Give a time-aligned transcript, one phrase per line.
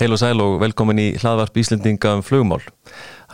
[0.00, 2.62] Heil og sæl og velkomin í hlaðvarp Íslendinga um flugmál.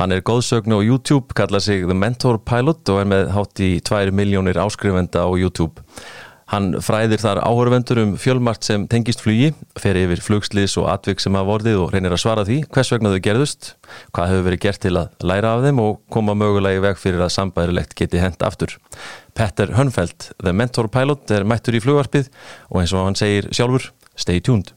[0.00, 3.69] Hann er góðsögn á YouTube, kallar sig The Mentor Pilot og er með hátt í
[3.87, 5.79] 2 miljónir áskrifenda á YouTube.
[6.50, 11.39] Hann fræðir þar áhörvendur um fjölmart sem tengist flugi, fer yfir flugslis og atvik sem
[11.39, 13.69] hafa vorðið og reynir að svara því hvers vegna þau gerðust,
[14.11, 17.23] hvað hefur verið gert til að læra af þeim og koma mögulega í veg fyrir
[17.23, 18.75] að sambærilegt geti hent aftur.
[19.39, 22.33] Petter Hönfeld, The Mentor Pilot, er mættur í flugvarpið
[22.73, 24.76] og eins og hann segir sjálfur, stay tuned.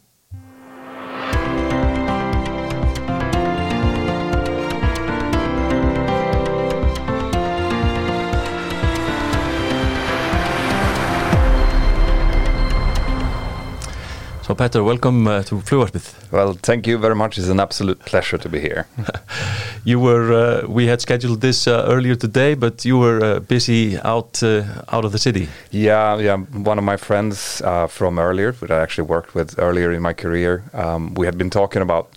[14.50, 16.32] So Petter, welcome uh, to Flugvarpið.
[16.32, 17.38] Well, thank you very much.
[17.38, 18.88] It's an absolute pleasure to be here.
[19.84, 24.00] you were, uh, we had scheduled this uh, earlier today, but you were uh, busy
[24.00, 25.50] out uh, out of the city.
[25.70, 26.38] Yeah, yeah.
[26.38, 30.14] One of my friends uh, from earlier, that I actually worked with earlier in my
[30.14, 32.08] career, um, we had been talking about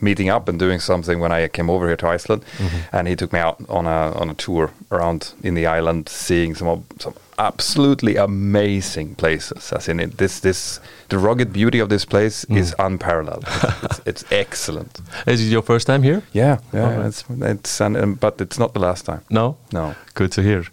[0.00, 2.98] meeting up and doing something when I came over here to Iceland, mm -hmm.
[2.98, 6.56] and he took me out on a on a tour around in the island, seeing
[6.56, 9.72] some of, some absolutely amazing places.
[9.72, 12.56] As in it, this this the rugged beauty of this place mm.
[12.56, 13.44] is unparalleled.
[13.82, 15.00] it's, it's, excellent.
[15.26, 16.22] Is it your first time here?
[16.32, 16.96] Yeah, yeah.
[16.96, 17.06] Right.
[17.06, 19.20] It's it's um, but it's not the last time.
[19.30, 19.94] No, no.
[20.14, 20.64] Good to hear.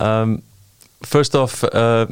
[0.00, 0.42] Um,
[1.02, 2.06] first off, uh,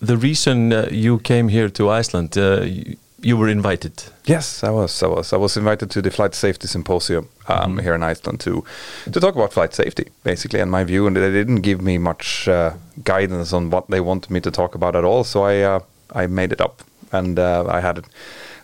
[0.00, 2.36] the reason uh, you came here to Iceland.
[2.36, 2.96] Uh, you
[3.36, 4.04] were invited.
[4.24, 5.02] Yes, I was.
[5.02, 5.32] I was.
[5.32, 7.82] I was invited to the Flight Safety Symposium um, mm.
[7.82, 8.64] here in Iceland to
[9.12, 11.06] to talk about flight safety, basically, and my view.
[11.06, 12.72] And they didn't give me much uh,
[13.04, 15.24] guidance on what they wanted me to talk about at all.
[15.24, 15.80] So I uh,
[16.14, 18.04] I made it up, and uh, I had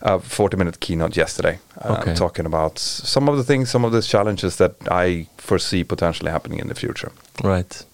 [0.03, 2.15] a 40 minute keynote yesterday, uh, okay.
[2.15, 6.61] talking about some of the things, some of the challenges that I foresee potentially happening
[6.61, 7.11] in the future.
[7.43, 7.85] Right.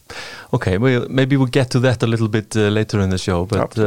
[0.52, 0.78] Okay.
[0.78, 3.78] Well, maybe we'll get to that a little bit uh, later in the show, but.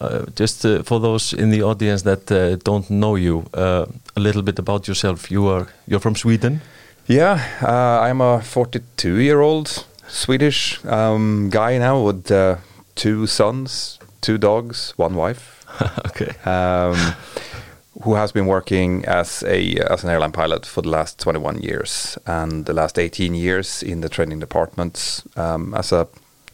[0.00, 3.84] Uh, just uh, for those in the audience that uh, don't know you, uh,
[4.16, 5.30] a little bit about yourself.
[5.30, 6.60] You are you're from Sweden.
[7.06, 12.56] Yeah, uh, I'm a 42 year old Swedish um, guy now with uh,
[12.94, 15.64] two sons, two dogs, one wife.
[16.06, 16.34] okay.
[16.44, 17.14] Um,
[18.02, 22.16] who has been working as a as an airline pilot for the last 21 years
[22.26, 26.06] and the last 18 years in the training departments um, as a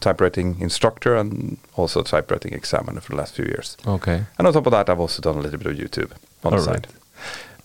[0.05, 3.77] type rating instructor and also type rating examiner for the last few years.
[3.85, 4.19] Okay.
[4.37, 6.11] And on top of that, I've also done a little bit of YouTube
[6.43, 6.85] on All the right.
[6.85, 6.87] side.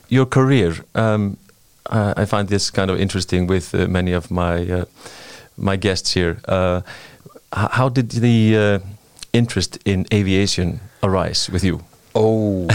[0.09, 1.37] Your career, um,
[1.87, 4.85] uh, I find this kind of interesting with uh, many of my uh,
[5.57, 6.37] my guests here.
[6.49, 6.81] Uh,
[7.53, 8.79] how did the uh,
[9.33, 11.81] interest in aviation arise with you?
[12.15, 12.67] Oh,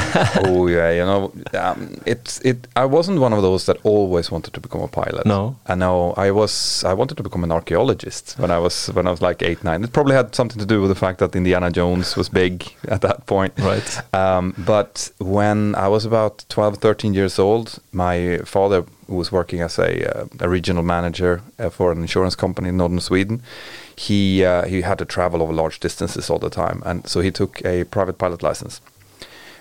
[0.45, 0.91] oh yeah.
[0.91, 2.67] You know, um, it's it.
[2.75, 5.25] I wasn't one of those that always wanted to become a pilot.
[5.25, 6.13] No, I know.
[6.17, 6.83] I was.
[6.83, 9.83] I wanted to become an archaeologist when I was when I was like eight, nine.
[9.83, 13.01] It probably had something to do with the fact that Indiana Jones was big at
[13.01, 13.53] that point.
[13.59, 14.13] Right.
[14.13, 19.61] Um, but when I was about 12, 13 years old, my father, who was working
[19.61, 23.41] as a, uh, a regional manager uh, for an insurance company in northern Sweden,
[23.97, 27.31] he uh, he had to travel over large distances all the time, and so he
[27.31, 28.81] took a private pilot license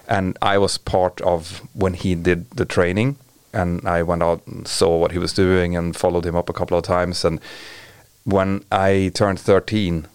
[0.09, 3.17] and I was part of when he did the training,
[3.53, 6.53] and I went out and saw what he was doing and followed him up a
[6.53, 7.25] couple of times.
[7.25, 7.41] And
[8.25, 10.07] when I turned 13,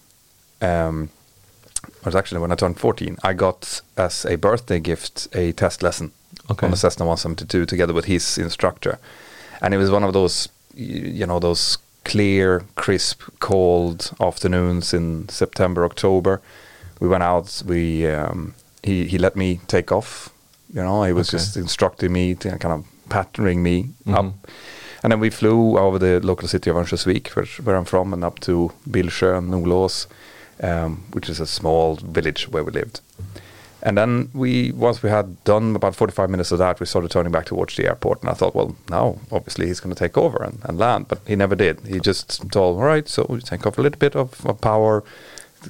[0.61, 1.09] um,
[1.87, 5.81] it was actually when I turned 14, I got as a birthday gift a test
[5.81, 6.11] lesson
[6.49, 6.65] okay.
[6.65, 8.99] on the Cessna 172 together with his instructor,
[9.61, 15.85] and it was one of those, you know, those clear, crisp, cold afternoons in September,
[15.85, 16.41] October.
[16.99, 17.61] We went out.
[17.65, 20.29] We um, he he let me take off.
[20.73, 21.37] You know, he was okay.
[21.37, 24.19] just instructing me, to kind of patterning me mm -hmm.
[24.19, 24.33] up.
[25.01, 28.23] And then we flew over the local city of Örnsköldsvik, where, where I'm from, and
[28.23, 30.07] up to Bilsjö and Nolås,
[30.63, 33.01] um, which is a small village where we lived.
[33.81, 37.31] And then we, once we had done about 45 minutes of that, we started turning
[37.31, 38.21] back towards the airport.
[38.21, 41.19] And I thought, well, now obviously he's going to take over and, and, land, but
[41.25, 41.79] he never did.
[41.87, 45.03] He just told, all right, so we take off a little bit of, of power,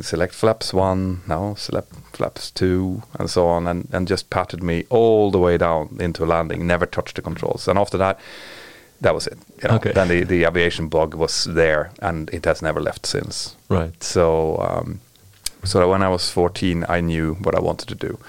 [0.02, 4.86] select flaps one, now select flaps two, and so on, and, and just patted me
[4.90, 7.68] all the way down into landing, never touched the controls.
[7.68, 8.20] And after that,
[9.02, 9.38] that was it.
[9.62, 9.76] You know?
[9.76, 9.92] okay.
[9.92, 13.56] Then the, the aviation bug was there, and it has never left since.
[13.70, 14.02] Right.
[14.04, 15.02] So, um,
[15.64, 18.20] so when I was 14, I knew what I wanted to do,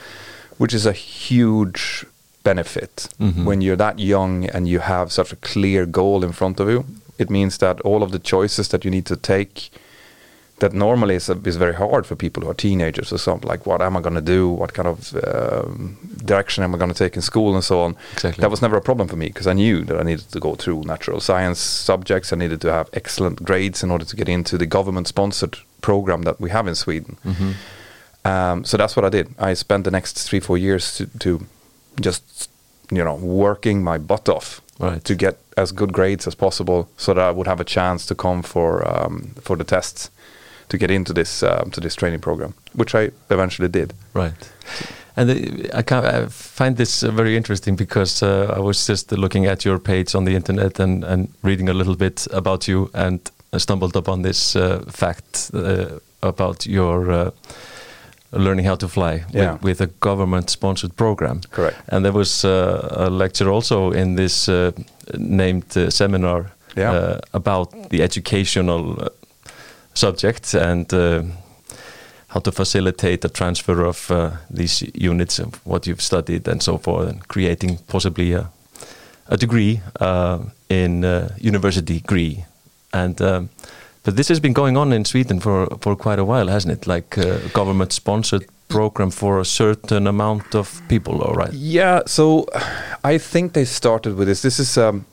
[0.59, 2.05] which is a huge
[2.43, 3.45] benefit mm-hmm.
[3.45, 6.87] when you're that young and you have such a clear goal in front of you.
[7.19, 9.71] It means that all of the choices that you need to take
[10.61, 13.83] that normally is, is very hard for people who are teenagers or something like what
[13.83, 17.17] am I going to do what kind of um, direction am I going to take
[17.17, 18.41] in school and so on exactly.
[18.41, 20.55] that was never a problem for me because I knew that I needed to go
[20.55, 24.57] through natural science subjects I needed to have excellent grades in order to get into
[24.57, 27.53] the government sponsored program that we have in Sweden mm-hmm.
[28.25, 31.47] um, so that's what I did I spent the next three four years to, to
[32.01, 32.51] just
[32.91, 35.05] you know, working my butt off Right.
[35.05, 38.15] to get as good grades as possible, so that I would have a chance to
[38.15, 40.11] come for um, for the tests
[40.71, 43.93] to get into this um, to this training program, which I eventually did.
[44.15, 44.53] Right.
[45.17, 45.83] And the, I,
[46.23, 50.15] I find this uh, very interesting because uh, I was just looking at your page
[50.17, 53.21] on the internet and, and reading a little bit about you and
[53.59, 57.31] stumbled upon this uh, fact uh, about your uh,
[58.33, 59.53] learning how to fly Yeah.
[59.55, 61.41] with, with a government sponsored program.
[61.51, 61.77] Correct.
[61.89, 64.71] And there was uh, a lecture also in this uh,
[65.19, 66.93] named uh, seminar Yeah.
[66.95, 69.09] uh, about the educational uh,
[69.95, 71.23] subject and uh,
[72.29, 76.79] how to facilitate the transfer of uh, these units of what you've studied and so
[76.79, 78.51] forth, and creating possibly a,
[79.29, 80.39] a degree uh,
[80.69, 82.45] in uh, university degree.
[82.93, 83.51] And um,
[84.03, 86.87] but this has been going on in Sweden for for quite a while, hasn't it?
[86.87, 91.53] Like uh, government sponsored program for a certain amount of people, all right?
[91.53, 92.47] Yeah, so
[93.05, 94.43] I think they started with this.
[94.43, 95.05] This is um,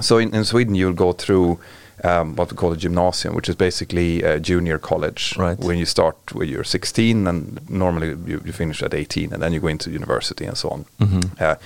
[0.00, 1.58] so in, in Sweden you'll go through
[2.04, 5.34] um, what we call a gymnasium, which is basically a junior college.
[5.36, 5.58] Right.
[5.58, 9.52] When you start when you're 16, and normally you, you finish at 18, and then
[9.52, 10.84] you go into university and so on.
[11.00, 11.40] Mhm.
[11.40, 11.56] Uh,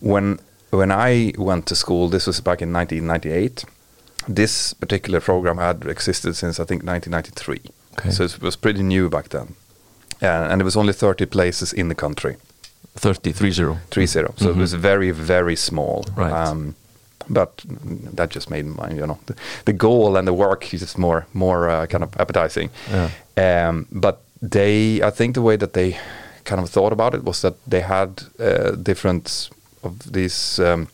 [0.00, 0.38] when
[0.70, 3.64] when I went to school, this was back in 1998.
[4.26, 7.60] This particular program had existed since I think 1993.
[7.98, 8.10] Okay.
[8.10, 9.54] So it was pretty new back then,
[10.22, 12.36] uh, and it was only 30 places in the country.
[12.96, 13.78] 30, 30.
[13.90, 14.34] Three zero.
[14.36, 16.04] So it was very very small.
[16.16, 16.32] Right.
[16.32, 16.74] Um,
[17.28, 17.62] but
[18.16, 19.34] that just made my you know the,
[19.64, 22.70] the goal and the work is just more more uh, kind of appetizing.
[22.90, 23.68] Yeah.
[23.68, 25.96] Um, but they, I think the way that they
[26.44, 29.50] kind of thought about it was that they had uh, different
[29.82, 30.86] of these um,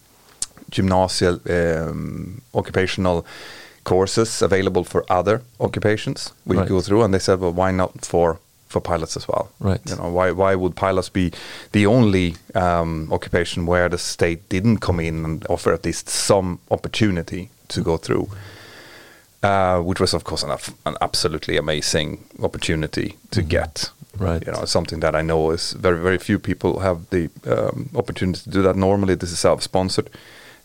[0.70, 3.24] gymnasial um, occupational
[3.84, 6.68] courses available for other occupations we Right.
[6.68, 8.38] go through, and they said, well, why not for
[8.70, 9.50] for pilots as well?
[9.58, 9.80] Right.
[9.90, 11.32] You know, why why would pilots be
[11.72, 16.58] the only um, occupation where the state didn't come in and offer at least some
[16.70, 18.28] opportunity to go through?
[19.42, 20.50] uh, which was of course an,
[20.86, 23.90] an absolutely amazing opportunity to get.
[24.18, 24.44] Right.
[24.46, 28.42] You know, something that I know is very very few people have the um, opportunity
[28.42, 28.76] to do that.
[28.76, 30.10] Normally, this is self-sponsored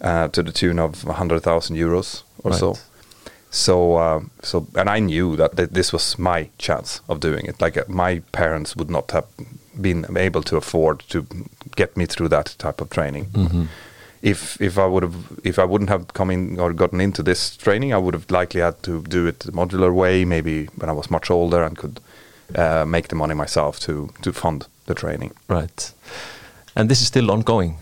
[0.02, 2.52] uh, to the tune of hundred thousand euros or.
[2.52, 2.60] Right.
[2.60, 2.78] So,
[3.96, 7.62] uh, so, and I knew that th- this was my chance of doing it.
[7.62, 9.25] Like uh, my parents would not have
[9.81, 11.25] been able to afford to
[11.75, 13.68] get me through that type of training Mhm.
[14.22, 17.57] if if I would have if I wouldn't have come in or gotten into this
[17.57, 20.25] training, I would have likely had to do it the modular way.
[20.25, 22.00] Maybe when I was much older and could
[22.57, 25.31] uh, make the money myself to to fund the training.
[25.50, 25.94] Right.
[26.75, 27.75] And this is still ongoing.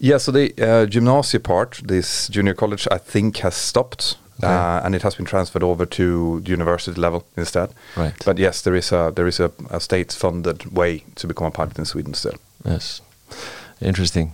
[0.00, 0.18] Yeah.
[0.20, 4.16] So the uh, gymnasia part, this junior college, I think has stopped.
[4.42, 4.52] Okay.
[4.52, 7.68] Uh, and it has been transferred over to the university level instead.
[7.96, 8.14] Right.
[8.24, 11.78] But yes, there is a there is a, a state-funded way to become a pilot
[11.78, 12.34] in Sweden still.
[12.64, 13.00] Yes,
[13.80, 14.32] interesting.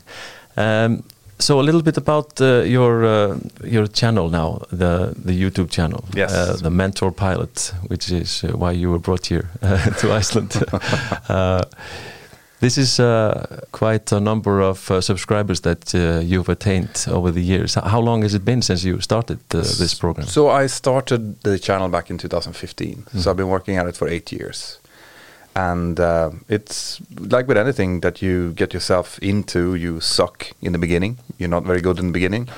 [0.57, 1.03] Um,
[1.39, 6.05] so a little bit about uh, your uh, your channel now, the the YouTube channel,
[6.17, 6.33] Yes.
[6.33, 10.53] uh, the Mentour Pilot, which is uh, why you were brought here uh, to Iceland.
[12.61, 17.43] this is uh, quite a number of uh, subscribers that uh, you've attained over the
[17.43, 17.75] years.
[17.75, 20.27] How long has it been since you started uh, this program?
[20.27, 23.07] So I started the channel back in 2015.
[23.17, 24.79] So I've been working at it for eight years.
[25.57, 30.79] And uh, it's like with anything that you get yourself into, you suck in the
[30.79, 31.19] beginning.
[31.39, 32.49] You're not very good in the beginning.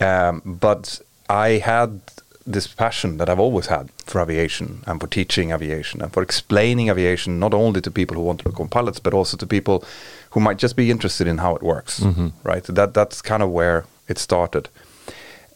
[0.00, 2.00] Um, but I had
[2.46, 6.90] this passion that I've always had for aviation and for teaching aviation and for explaining
[6.90, 9.84] aviation not only to people who want to become pilots but also to people
[10.30, 12.00] who might just be interested in how it works.
[12.42, 12.64] Right?
[12.64, 14.68] That that's kind of where it started.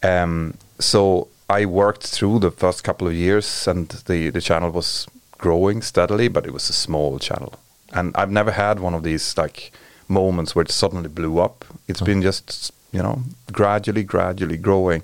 [0.01, 5.07] Um, so I worked through the first couple of years, and the the channel was
[5.37, 7.53] growing steadily, but it was a small channel,
[7.91, 9.71] and I've never had one of these like
[10.07, 11.65] moments where it suddenly blew up.
[11.87, 15.03] It's been just you know gradually, gradually growing,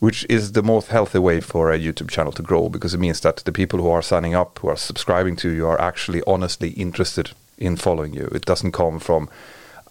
[0.00, 3.20] which is the most healthy way for a YouTube channel to grow because it means
[3.20, 6.70] that the people who are signing up, who are subscribing to you, are actually honestly
[6.70, 8.28] interested in following you.
[8.34, 9.28] It doesn't come from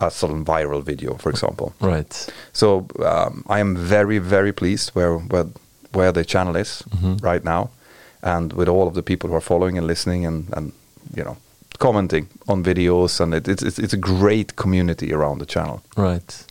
[0.01, 1.73] a sudden viral video, for example.
[1.79, 2.29] Right.
[2.51, 5.47] So um, I am very, very pleased where where
[5.93, 6.83] where the channel is
[7.21, 7.69] right now,
[8.21, 10.73] and with all of the people who are following and listening and and
[11.15, 11.37] you know
[11.79, 15.81] commenting on videos, and it, it's it's it's a great community around the channel.
[15.97, 16.45] Right.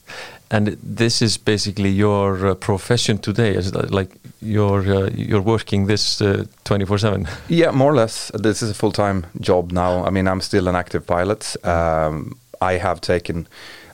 [0.52, 3.56] And this is basically your uh, profession today.
[3.56, 4.11] Is like
[4.42, 6.23] you're uh, you're working this
[6.64, 7.26] twenty four seven?
[7.49, 8.30] Yeah, more or less.
[8.35, 10.04] This is a full time job now.
[10.04, 11.56] I mean, I'm still an active pilot.
[11.64, 13.47] Um, I have taken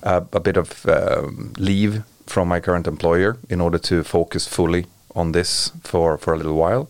[0.03, 4.85] uh, a bit of um, leave from my current employer in order to focus fully
[5.15, 6.89] on this for, for a little while.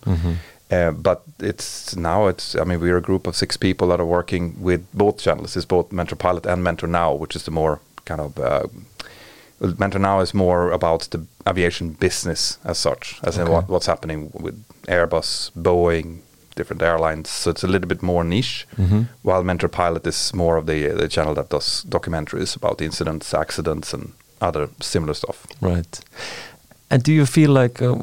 [0.71, 4.07] Uh, but it's now it's I mean we're a group of six people that are
[4.07, 5.57] working with both channels.
[5.57, 8.39] It's both Mentour Pilot and Mentour Now, which is the more kind of.
[8.39, 8.67] Uh,
[9.61, 14.31] Mentour now is more about the aviation business as such, as in what, what's happening
[14.33, 14.55] with
[14.87, 16.19] Airbus, Boeing,
[16.57, 17.29] different airlines.
[17.29, 18.67] So it's a little bit more niche.
[18.77, 19.07] Mhm.
[19.23, 23.95] While Mentour Pilot is more of the the channel that does documentaries about incidents, accidents,
[23.95, 25.47] and other similar stuff.
[25.61, 26.01] Right.
[26.91, 27.97] And do you feel like uh,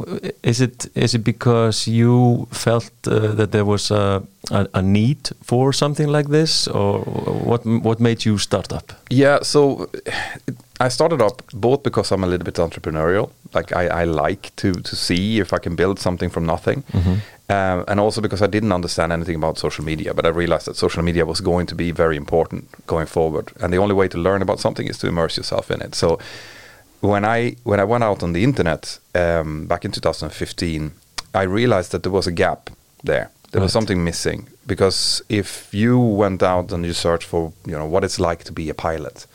[0.43, 4.21] is it is it because you felt uh, that there was a,
[4.51, 6.99] a a need for something like this, or
[7.45, 8.93] what what made you start up?
[9.09, 9.89] Yeah, so
[10.47, 13.29] it, I started up both because I'm a little bit entrepreneurial.
[13.53, 16.83] Like I, I like to to see if I can build something from nothing,
[17.49, 20.13] um, and also because I didn't understand anything about social media.
[20.13, 23.71] But I realized that social media was going to be very important going forward, and
[23.71, 25.95] the only way to learn about something is to immerse yourself in it.
[25.95, 26.19] So
[27.01, 30.91] when I when I went out on the internet um, back in 2015,
[31.33, 32.69] I realized that there was a gap
[33.03, 33.29] there.
[33.51, 37.85] There was something missing because if you went out and you searched for you know
[37.85, 39.25] what it's like to be a pilot,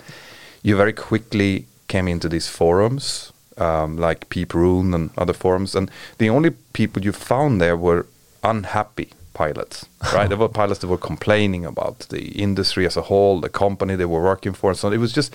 [0.63, 6.31] you very quickly came into these forums um, like PPRuNe and other forums, and the
[6.31, 8.07] only people you found there were
[8.43, 9.87] unhappy pilots.
[10.15, 13.97] Right, there were pilots that were complaining about the industry as a whole, the company
[13.97, 14.95] they were working for, and so on.
[14.95, 15.33] it was just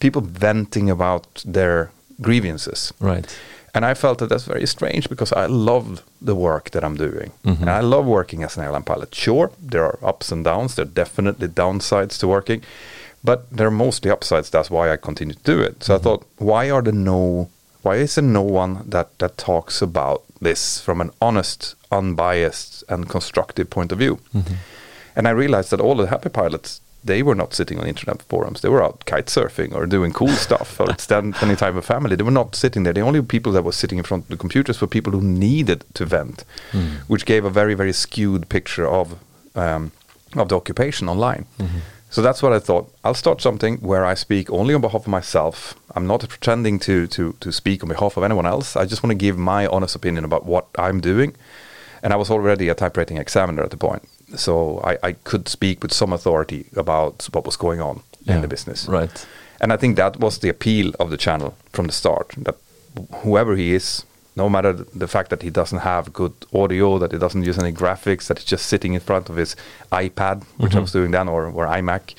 [0.00, 1.90] people venting about their
[2.22, 2.92] grievances.
[2.98, 3.26] Right.
[3.74, 7.30] And I felt that that's very strange because I love the work that I'm doing.
[7.44, 7.60] Mhm.
[7.60, 9.14] And I love working as an airline pilot.
[9.14, 10.74] Sure, there are ups and downs.
[10.74, 12.62] There are definitely downsides to working,
[13.26, 14.48] but there are mostly upsides.
[14.50, 15.82] That's why I continue to do it.
[15.82, 16.04] So I mm-hmm.
[16.04, 17.50] thought, why are there no,
[17.82, 23.08] why is there no one that, that talks about this from an honest, unbiased, and
[23.08, 24.20] constructive point of view?
[24.32, 24.54] Mm-hmm.
[25.16, 28.60] And I realized that all the happy pilots, they were not sitting on internet forums.
[28.60, 32.14] They were out kite surfing or doing cool stuff or spending time with family.
[32.14, 32.92] They were not sitting there.
[32.92, 35.84] The only people that were sitting in front of the computers were people who needed
[35.94, 36.98] to vent, mm.
[37.08, 39.18] which gave a very, very skewed picture of
[39.56, 39.90] um,
[40.36, 41.46] of the occupation online.
[41.58, 41.78] Mm-hmm.
[42.16, 42.90] So that's what I thought.
[43.04, 45.74] I'll start something where I speak only on behalf of myself.
[45.94, 48.74] I'm not pretending to to to speak on behalf of anyone else.
[48.74, 51.36] I just want to give my honest opinion about what I'm doing.
[52.02, 54.02] And I was already a type rating examiner at the point.
[54.34, 58.48] So I, I could speak with some authority about what was going on in the
[58.48, 58.88] business.
[58.88, 59.26] right.
[59.60, 62.34] And I think that was the appeal of the channel from the start.
[62.44, 62.56] That
[63.24, 67.18] whoever he is, no matter the fact that he doesn't have good audio, that he
[67.18, 69.56] doesn't use any graphics, that he's just sitting in front of his
[69.90, 72.14] iPad, which I was doing then, or, or iMac,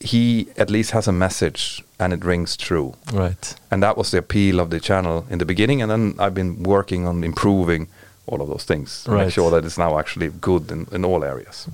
[0.00, 2.94] he at least has a message and it rings true.
[3.12, 3.54] Right.
[3.70, 5.82] And that was the appeal of the channel in the beginning.
[5.82, 7.88] And then I've been working on improving
[8.26, 11.24] all of those things to make sure that it's now actually good in, in all
[11.24, 11.68] areas.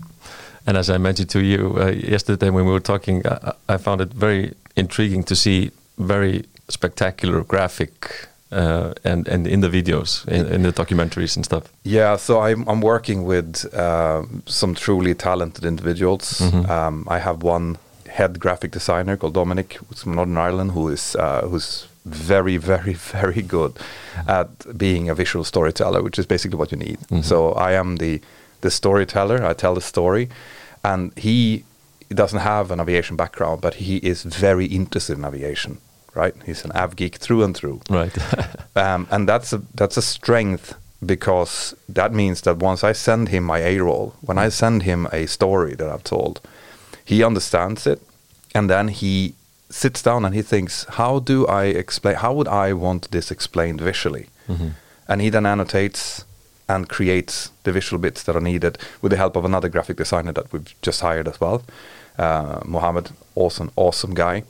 [0.66, 4.00] And as I mentioned to you uh, yesterday when we were talking, I, I found
[4.00, 10.46] it very intriguing to see very spectacular graphic uh, and and in the videos, in,
[10.46, 11.64] in the documentaries and stuff.
[11.84, 16.40] Yeah, so I'm, I'm working with uh, some truly talented individuals.
[16.40, 17.76] Um, I have one
[18.08, 22.94] head graphic designer called Dominic, who's from Northern Ireland, who is uh, who's very, very,
[22.94, 23.72] very good
[24.26, 26.98] at being a visual storyteller, which is basically what you need.
[27.24, 28.20] So I am the
[28.62, 29.44] the storyteller.
[29.44, 30.28] I tell the story,
[30.82, 31.64] and he
[32.14, 35.78] doesn't have an aviation background, but he is very interested in aviation.
[36.14, 38.16] Right, he's an av geek through and through Right.
[38.76, 40.74] um, and that's a that's a strength
[41.04, 45.06] because that means that once I send him my A roll, when I send him
[45.12, 46.40] a story that I've told,
[47.04, 48.00] he understands it,
[48.54, 49.34] and then he
[49.70, 52.16] sits down and he thinks, how do I explain?
[52.16, 54.26] How would I want this explained visually?
[55.08, 56.24] And he then annotates
[56.68, 60.32] and creates the visual bits that are needed with the help of another graphic designer
[60.32, 61.62] that we've just hired as well,
[62.18, 64.42] uh, Mohammed, awesome, awesome guy.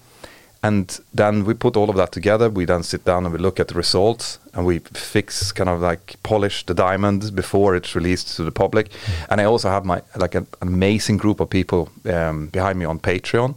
[0.62, 2.50] And then we put all of that together.
[2.50, 5.80] We then sit down and we look at the results and we fix, kind of
[5.80, 8.90] like polish the diamond before it's released to the public.
[9.30, 12.98] And I also have my like an amazing group of people um, behind me on
[12.98, 13.54] Patreon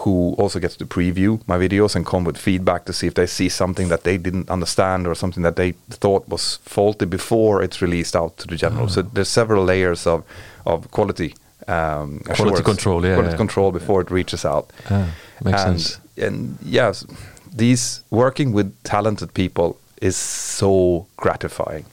[0.00, 3.26] who also gets to preview my videos and come with feedback to see if they
[3.26, 7.80] see something that they didn't understand or something that they thought was faulty before it's
[7.80, 8.88] released out to the general.
[8.88, 10.22] So there's several layers of
[10.66, 11.34] of quality.
[11.68, 13.36] Um, assurance, control, yeah, quality yeah.
[13.38, 14.70] control before it reaches out.
[14.90, 15.08] Ah,
[15.42, 16.05] makes and, sense.
[16.16, 17.04] And yes,
[17.52, 21.86] these working with talented people is so gratifying.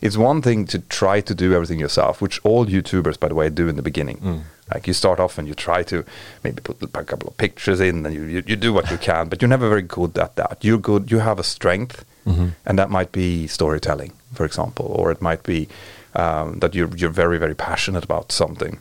[0.00, 3.48] It's one thing to try to do everything yourself, which all YouTubers, by the way,
[3.50, 4.18] do in the beginning.
[4.18, 4.40] Mm.
[4.72, 6.04] Like you start off and you try to
[6.42, 9.28] maybe put a couple of pictures in, and you, you, you do what you can,
[9.28, 10.58] but you're never very good at that.
[10.62, 11.10] You're good.
[11.10, 12.48] You have a strength, Mm-hmm.
[12.64, 15.68] and that might be storytelling, for example, or it might be
[16.14, 18.78] um, that you're you're very very passionate about something.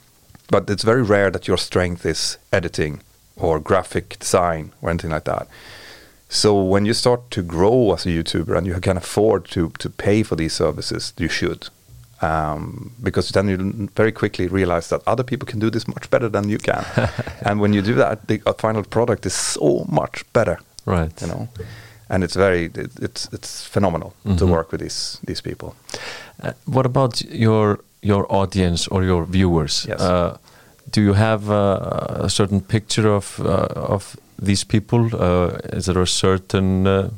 [0.47, 3.01] But it's very rare that your strength is editing
[3.37, 5.47] or graphic design or anything like that.
[6.29, 9.89] So when you start to grow as a YouTuber and you can afford to to
[9.89, 11.69] pay for these services, you should.
[12.21, 16.29] Um, because then you very quickly realize that other people can do this much better
[16.29, 16.85] than you can,
[17.45, 20.57] and when you do that, the final product is so much better.
[20.85, 21.21] Right.
[21.21, 21.49] You know,
[22.09, 24.37] and it's very it, it's it's phenomenal mm -hmm.
[24.37, 24.55] to mm-hmm.
[24.55, 25.69] work with these these people.
[26.43, 29.85] Uh, what about your your audience or your viewers?
[29.87, 30.01] Yes.
[30.01, 30.37] Uh,
[30.89, 35.09] do you have uh, a certain picture of uh, of these people?
[35.13, 37.11] Uh, is there a certain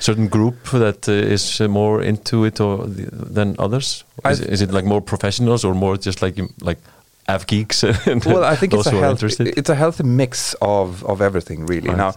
[0.00, 4.04] certain group that is more into it or than others?
[4.24, 6.78] Is, is, it like more professionals or more just like like
[7.28, 7.82] av geeks?
[8.26, 11.88] well, I think it's a, healthy, it's a healthy mix of of everything really.
[11.88, 11.96] Right.
[11.96, 12.14] Now,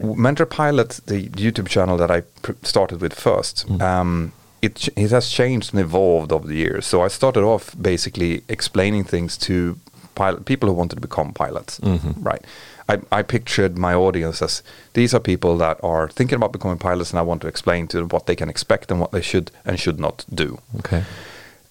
[0.00, 2.22] Mentour Pilot, the YouTube channel that I
[2.62, 3.66] started with first.
[3.68, 3.82] Mm.
[3.82, 4.32] Um,
[4.62, 6.86] it, it has changed and evolved over the years.
[6.86, 9.78] So I started off basically explaining things to
[10.14, 12.22] pilot people who wanted to become pilots, mm-hmm.
[12.22, 12.44] right?
[12.88, 17.10] I, I pictured my audience as these are people that are thinking about becoming pilots,
[17.10, 19.50] and I want to explain to them what they can expect and what they should
[19.64, 20.58] and should not do.
[20.78, 21.04] Okay.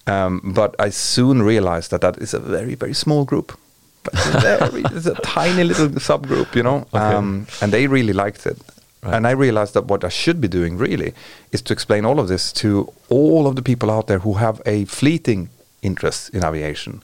[0.06, 3.58] Um, but I soon realized that that is a very very small group.
[4.02, 6.98] But it's, very, it's a tiny little subgroup, you know, okay.
[6.98, 8.58] um, and they really liked it.
[9.02, 9.14] Right.
[9.14, 11.14] And I realized that what I should be doing really
[11.52, 14.60] is to explain all of this to all of the people out there who have
[14.66, 15.48] a fleeting
[15.82, 17.02] interest in aviation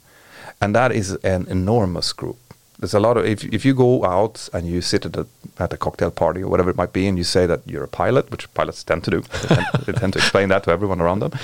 [0.60, 2.38] and that is an enormous group.
[2.80, 5.26] There's a lot of if if you go out and you sit at a
[5.58, 7.88] at a cocktail party or whatever it might be, and you say that you're a
[7.88, 11.00] pilot, which pilots tend to do, they tend, they tend to explain that to everyone
[11.00, 11.32] around them.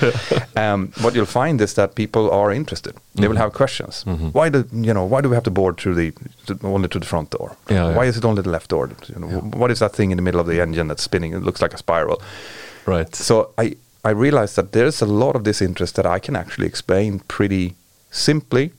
[0.57, 2.95] Um, what you'll find is that people are interested.
[2.95, 3.29] They mm-hmm.
[3.29, 4.03] will have questions.
[4.07, 4.29] Mm-hmm.
[4.29, 5.05] Why do you know?
[5.05, 6.11] Why do we have to board through the
[6.47, 7.55] to, only to the front door?
[7.69, 8.09] Yeah, why yeah.
[8.09, 8.89] is it only the left door?
[9.05, 9.59] You know, yeah.
[9.61, 11.33] What is that thing in the middle of the engine that's spinning?
[11.33, 12.19] It looks like a spiral.
[12.87, 13.15] Right.
[13.15, 16.67] So I I realized that there's a lot of this interest that I can actually
[16.67, 17.75] explain pretty
[18.09, 18.71] simply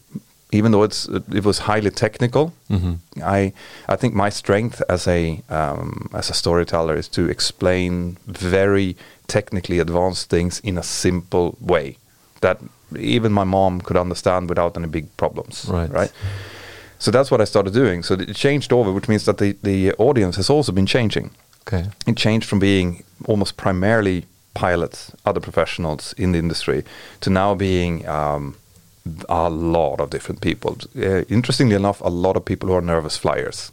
[0.51, 2.95] even though it's it was highly technical, mm-hmm.
[3.23, 3.53] I
[3.89, 9.79] I think my strength as a um, as a storyteller is to explain very technically
[9.79, 11.97] advanced things in a simple way
[12.41, 12.59] that
[12.99, 15.67] even my mom could understand without any big problems.
[15.69, 15.91] Right.
[15.91, 16.13] Right.
[16.99, 18.03] So that's what I started doing.
[18.03, 21.31] So it changed over, which means that the the audience has also been changing.
[21.67, 21.91] Okay.
[22.07, 24.25] It changed from being almost primarily
[24.55, 26.85] pilots, other professionals in the industry,
[27.21, 28.57] to now being um,
[29.29, 30.77] a lot of different people.
[30.97, 33.73] Uh, interestingly enough, a lot of people who are nervous flyers,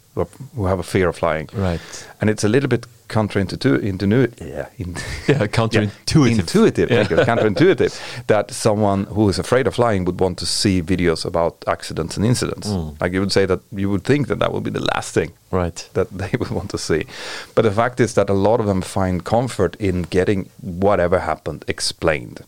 [0.54, 1.48] who have a fear of flying.
[1.52, 2.08] Right.
[2.20, 4.40] And it's a little bit counterintuitive.
[4.40, 4.94] Yeah, in,
[5.28, 6.26] yeah, counterintuitive.
[6.26, 7.04] Yeah, intuitive, yeah.
[7.04, 8.26] counterintuitive.
[8.26, 12.26] that someone who is afraid of flying would want to see videos about accidents and
[12.26, 12.68] incidents.
[12.68, 13.00] Mm.
[13.00, 15.32] Like you would say that you would think that that would be the last thing.
[15.50, 15.88] Right.
[15.94, 17.06] That they would want to see.
[17.54, 21.64] But the fact is that a lot of them find comfort in getting whatever happened
[21.68, 22.44] explained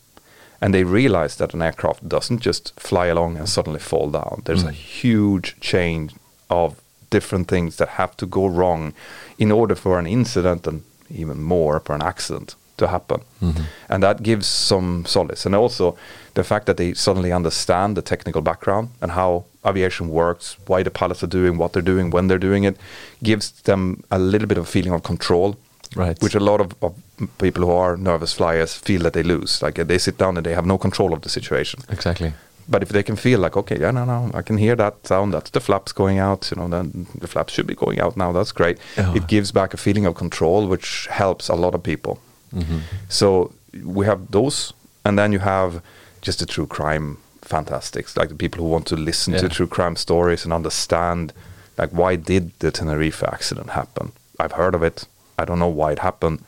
[0.60, 4.42] and they realize that an aircraft doesn't just fly along and suddenly fall down.
[4.44, 4.68] There's mm.
[4.68, 6.10] a huge chain
[6.50, 8.92] of different things that have to go wrong
[9.38, 13.20] in order for an incident and even more for an accident to happen.
[13.42, 13.62] Mm-hmm.
[13.88, 15.46] And that gives some solace.
[15.46, 15.96] And also
[16.34, 20.90] the fact that they suddenly understand the technical background and how aviation works, why the
[20.90, 22.76] pilots are doing what they're doing, when they're doing it,
[23.22, 25.56] gives them a little bit of feeling of control
[25.96, 26.20] right.
[26.22, 26.94] which a lot of, of,
[27.38, 29.62] people who are nervous flyers feel that they lose.
[29.62, 31.80] Like they sit down and they have no control of the situation.
[31.88, 32.32] Exactly.
[32.70, 35.32] But if they can feel like, okay, yeah, no, no, I can hear that sound.
[35.32, 36.50] That's the flaps going out.
[36.50, 38.30] You know, then the flaps should be going out now.
[38.32, 38.78] That's great.
[38.98, 39.14] Oh.
[39.16, 42.20] It gives back a feeling of control, which helps a lot of people.
[42.54, 42.80] Mm-hmm.
[43.08, 43.52] So
[43.84, 45.82] we have those, and then you have
[46.20, 49.40] just the true crime fantastics, like the people who want to listen yeah.
[49.40, 51.32] to true crime stories and understand,
[51.78, 54.12] like, why did the Tenerife accident happen?
[54.38, 55.06] I've heard of it.
[55.38, 56.44] I don't know why it happened.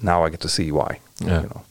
[0.00, 1.00] Now I get to see why.
[1.20, 1.42] Yeah.
[1.42, 1.62] You know.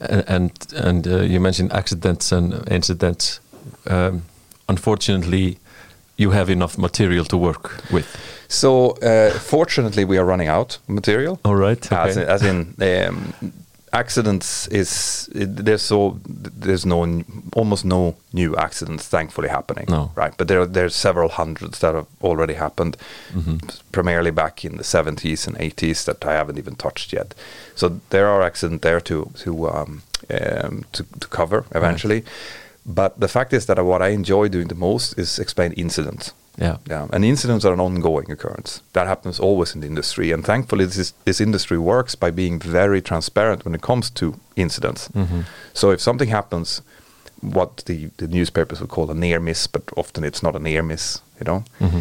[0.00, 3.40] And and uh, you mentioned accidents and incidents.
[3.86, 4.22] Um,
[4.68, 5.58] unfortunately,
[6.16, 8.06] you have enough material to work with.
[8.48, 11.38] So, uh, fortunately, we are running out of material.
[11.44, 11.92] All right.
[11.92, 11.96] Okay.
[11.96, 12.74] As in, as in
[13.08, 13.52] um,
[13.96, 16.18] accidents is there's so
[16.64, 16.98] there's no
[17.54, 20.10] almost no new accidents thankfully happening no.
[20.14, 22.96] right but there are there's several hundreds that have already happened
[23.32, 23.56] mm-hmm.
[23.92, 27.34] primarily back in the 70s and 80s that I haven't even touched yet
[27.74, 30.02] so there are accidents there to to um,
[30.38, 32.28] um, to, to, cover eventually right.
[33.00, 36.76] but the fact is that what I enjoy doing the most is explain incidents yeah.
[36.88, 37.06] yeah.
[37.12, 38.82] And incidents are an ongoing occurrence.
[38.92, 40.32] That happens always in the industry.
[40.32, 45.08] And thankfully, this, this industry works by being very transparent when it comes to incidents.
[45.08, 45.40] Mm-hmm.
[45.74, 46.82] So if something happens,
[47.40, 50.82] what the, the newspapers would call a near miss, but often it's not a near
[50.82, 52.00] miss, you know, mm-hmm.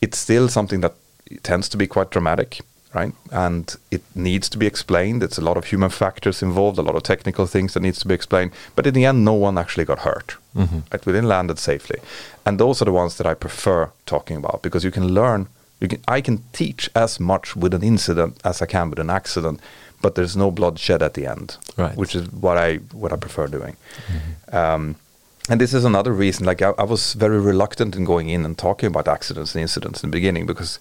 [0.00, 0.94] it's still something that
[1.42, 2.60] tends to be quite dramatic
[2.94, 3.12] right?
[3.30, 5.22] And it needs to be explained.
[5.22, 8.08] It's a lot of human factors involved, a lot of technical things that needs to
[8.08, 8.52] be explained.
[8.76, 10.36] But in the end, no one actually got hurt.
[10.56, 10.78] Mm-hmm.
[10.92, 11.06] Right?
[11.06, 11.98] We landed safely,
[12.46, 15.46] and those are the ones that I prefer talking about because you can learn
[15.80, 19.10] You can, I can teach as much with an incident as I can with an
[19.10, 19.60] accident,
[20.00, 21.96] but there's no bloodshed at the end, Right.
[21.96, 23.76] which is what I what I prefer doing.
[24.52, 24.94] Um,
[25.50, 26.46] and this is another reason.
[26.46, 30.02] Like I, I was very reluctant in going in and talking about accidents and incidents
[30.04, 30.78] in the beginning because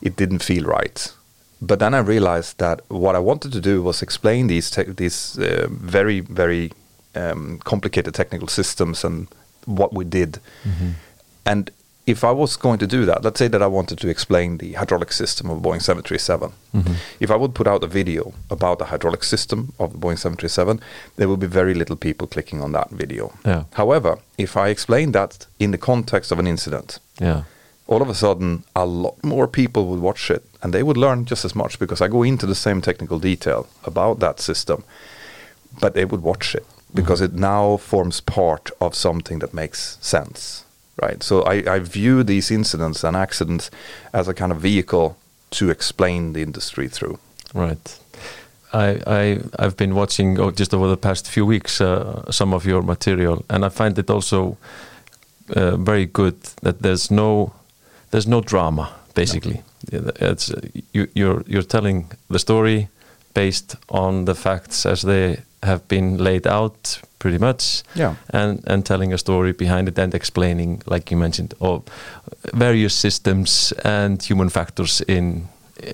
[0.00, 1.12] it didn't feel right.
[1.60, 5.66] But then I realized that what I wanted to do was explain these these uh,
[5.70, 6.70] very very
[7.14, 9.26] um, complicated technical systems and
[9.66, 10.38] what we did.
[11.44, 11.70] And
[12.06, 14.74] if I was going to do that, let's say that I wanted to explain the
[14.74, 16.52] hydraulic system of a Boeing 737.
[17.20, 20.80] If I would put out a video about the hydraulic system of the Boeing 737,
[21.16, 23.32] there would be very little people clicking on that video.
[23.44, 23.64] Yeah.
[23.72, 27.42] However, if I explain that in the context of an incident, Yeah.
[27.88, 31.24] All of a sudden a lot more people would watch it and they would learn
[31.24, 34.84] just as much because I go into the same technical detail about that system,
[35.80, 40.64] but they would watch it because it now forms part of something that makes sense,
[41.00, 41.22] right?
[41.22, 43.70] So I, I view these incidents and accidents
[44.12, 45.16] as a kind of vehicle
[45.50, 47.18] to explain the industry through.
[47.54, 47.98] Right.
[48.72, 52.66] I, I I've been watching oh, just over the past few weeks uh, some of
[52.66, 54.56] your material, and I find it also
[55.54, 57.52] uh, very good that there's no
[58.10, 59.62] there's no drama basically.
[59.92, 60.52] Yeah, It's
[60.92, 62.88] you, you're you're telling the story
[63.34, 68.14] based on the facts as they have been laid out pretty much Yeah.
[68.32, 71.82] and and telling a story behind it and explaining like you mentioned of
[72.54, 75.48] various systems and human factors in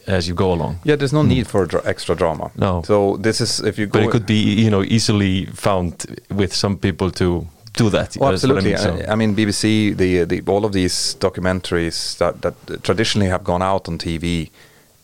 [0.07, 1.29] as you go along Yeah, there's no hmm.
[1.29, 2.51] need for dra- extra drama.
[2.57, 2.83] No.
[2.87, 3.99] So this is if you go.
[3.99, 5.93] but it could be you know easily found
[6.31, 8.75] with some people to do that Oh, absolutely.
[8.75, 12.83] I mean, so- I, I mean, BBC, the, the all of these documentaries that, that
[12.85, 14.51] traditionally have gone out on TV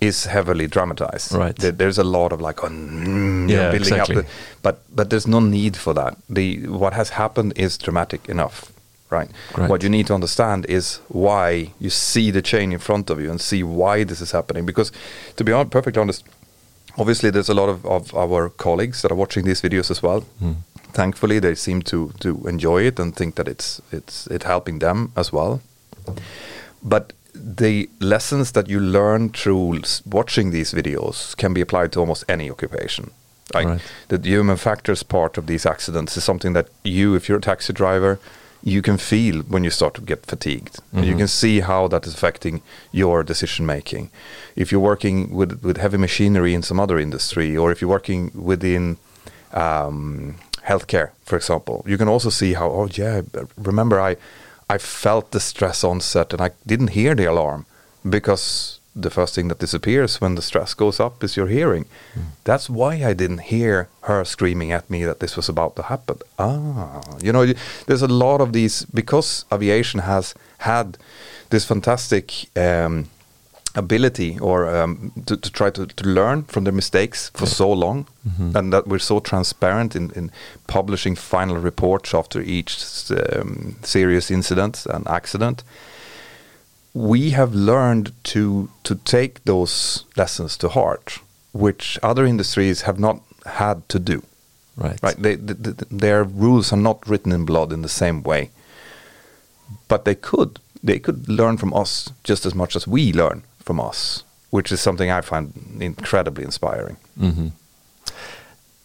[0.00, 1.32] is heavily dramatized.
[1.32, 1.56] Right.
[1.56, 4.16] There, there's a lot of like, oh, mm, you know, Yeah, building exactly.
[4.18, 4.30] up, the,
[4.62, 6.16] but but there's no need for that.
[6.28, 8.70] The what has happened is dramatic enough,
[9.10, 9.28] right?
[9.56, 9.68] Right.
[9.70, 13.30] What you need to understand is why you see the chain in front of you
[13.30, 14.66] and see why this is happening.
[14.66, 14.92] Because,
[15.36, 16.22] to be perfectly honest,
[16.96, 20.24] obviously there's a lot of, of our colleagues that are watching these videos as well.
[20.92, 25.12] Thankfully, they seem to to enjoy it and think that it's it's it helping them
[25.16, 25.60] as well.
[26.82, 32.24] But the lessons that you learn through watching these videos can be applied to almost
[32.28, 33.10] any occupation.
[33.54, 33.80] Like Right.
[34.08, 37.72] the human factors part of these accidents is something that you, if you're a taxi
[37.72, 38.18] driver,
[38.64, 40.80] you can feel when you start to get fatigued.
[40.92, 42.60] And You can see how that is affecting
[42.92, 44.10] your decision making.
[44.56, 48.30] If you're working with, with heavy machinery in some other industry, or if you're working
[48.34, 48.96] within
[49.52, 50.34] um,
[50.68, 53.22] healthcare, for example, you can also see how, oh, yeah,
[53.56, 54.16] remember I,
[54.68, 57.64] I felt the stress onset and I didn't hear the alarm
[58.08, 61.84] because the first thing that disappears when the stress goes up is your hearing.
[62.44, 66.18] That's why I didn't hear her screaming at me that this was about to happen.
[66.38, 67.46] Ah, you know,
[67.86, 70.98] there's a lot of these because aviation has had
[71.50, 73.08] this fantastic um,
[73.78, 78.06] ability or um, to, to try to, to learn from their mistakes for so long,
[78.56, 80.30] and that we're so transparent in, in
[80.66, 82.78] publishing final reports after each
[83.10, 85.64] um, serious incident and accident.
[86.94, 91.20] We have learned to to take those lessons to heart,
[91.52, 94.22] which other industries have not had to do.
[94.76, 94.98] right.
[95.02, 95.22] Right?
[95.22, 98.50] They, th th their rules are not written in blood in the same way,
[99.88, 100.50] but they could
[100.82, 104.80] they could learn from us just as much as we learn from us, which is
[104.80, 106.96] something I find incredibly inspiring.
[107.20, 107.48] hmm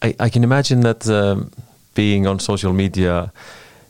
[0.02, 1.50] I, I can imagine that um,
[1.94, 3.30] being on social media,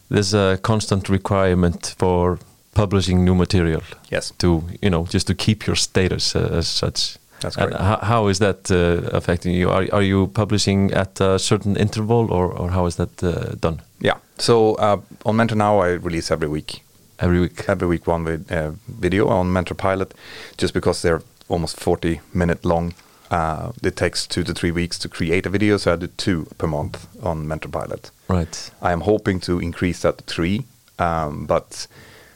[0.09, 2.39] there's a constant requirement for
[2.75, 3.81] publishing new material.
[4.13, 4.33] Yes.
[4.39, 4.49] To
[4.83, 7.19] you know, just to keep your status uh, as such.
[7.41, 7.83] That's And correct.
[7.83, 9.71] how, how is that uh, affecting you?
[9.71, 13.31] Are are you publishing at a certain interval, or or how is that uh,
[13.61, 13.77] done?
[14.01, 14.17] Yeah.
[14.39, 16.83] So uh, on Mentour Now, I release every week.
[17.25, 17.69] Every week.
[17.69, 20.15] every week one vid- uh, video on Mentour Pilot,
[20.59, 22.95] just because they're almost 40 minute long.
[23.31, 26.47] Uh, it takes two to three weeks to create a video, so I do two
[26.59, 28.11] per month on Mentour Pilot.
[28.29, 28.71] Right.
[28.83, 30.65] I am hoping to increase that to three,
[30.99, 31.87] um, but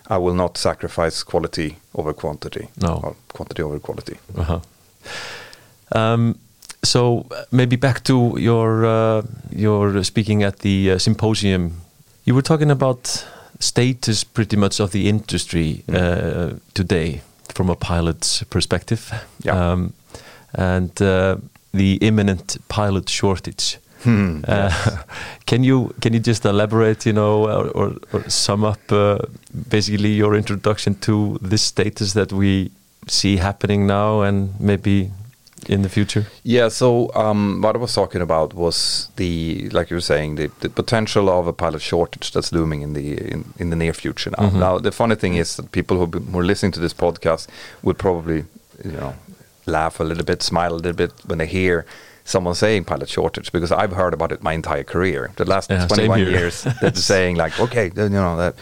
[0.09, 2.68] I will not sacrifice quality over quantity.
[2.81, 3.01] No.
[3.03, 4.16] Or quantity over quality.
[4.37, 4.61] Uh-huh.
[5.92, 6.38] Um,
[6.83, 11.81] so uh, maybe back to your uh, your speaking at the uh, symposium.
[12.24, 13.27] You were talking about
[13.61, 17.21] status pretty much of the industry uh, today
[17.55, 19.12] from a pilot's perspective,
[19.44, 19.73] Yeah.
[19.73, 19.92] um,
[20.55, 21.37] and uh,
[21.73, 23.79] the imminent pilot shortage.
[24.05, 24.71] Hmm, Uh,
[25.47, 29.18] can you can you just elaborate, you know, or, or, or sum up uh,
[29.71, 32.71] basically your introduction to this status that we
[33.09, 35.11] see happening now, and maybe
[35.66, 36.27] in the future?
[36.44, 40.51] Yeah, so um, what I was talking about was the, like you were saying, the,
[40.61, 44.31] the potential of a pilot shortage that's looming in the in, in the near future
[44.38, 44.49] now.
[44.51, 44.59] Mhm.
[44.61, 47.49] Now, the funny thing is that people who, be- who are listening to this podcast
[47.83, 48.44] would probably,
[48.85, 49.14] you know,
[49.66, 51.85] laugh a little bit, smile a little bit when they hear
[52.25, 55.31] someone saying pilot shortage because I've heard about it my entire career.
[55.37, 58.55] The last Yeah, 21 years, they're saying like, okay, you know, that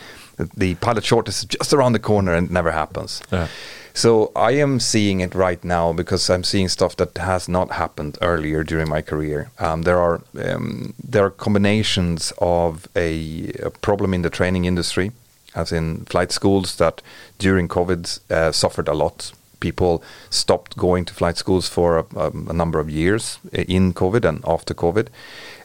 [0.56, 3.22] the pilot shortage is just around the corner and it never happens.
[3.32, 3.48] Yeah.
[3.96, 8.18] So I am seeing it right now because I'm seeing stuff that has not happened
[8.20, 9.50] earlier during my career.
[9.58, 15.12] Um, there are um, there are combinations of a, a problem in the training industry,
[15.54, 17.00] as in flight schools that
[17.38, 19.32] during COVID uh, suffered a lot.
[19.60, 23.94] People stopped going to flight schools for a, um, a number of years uh, in
[23.94, 25.08] COVID and after COVID,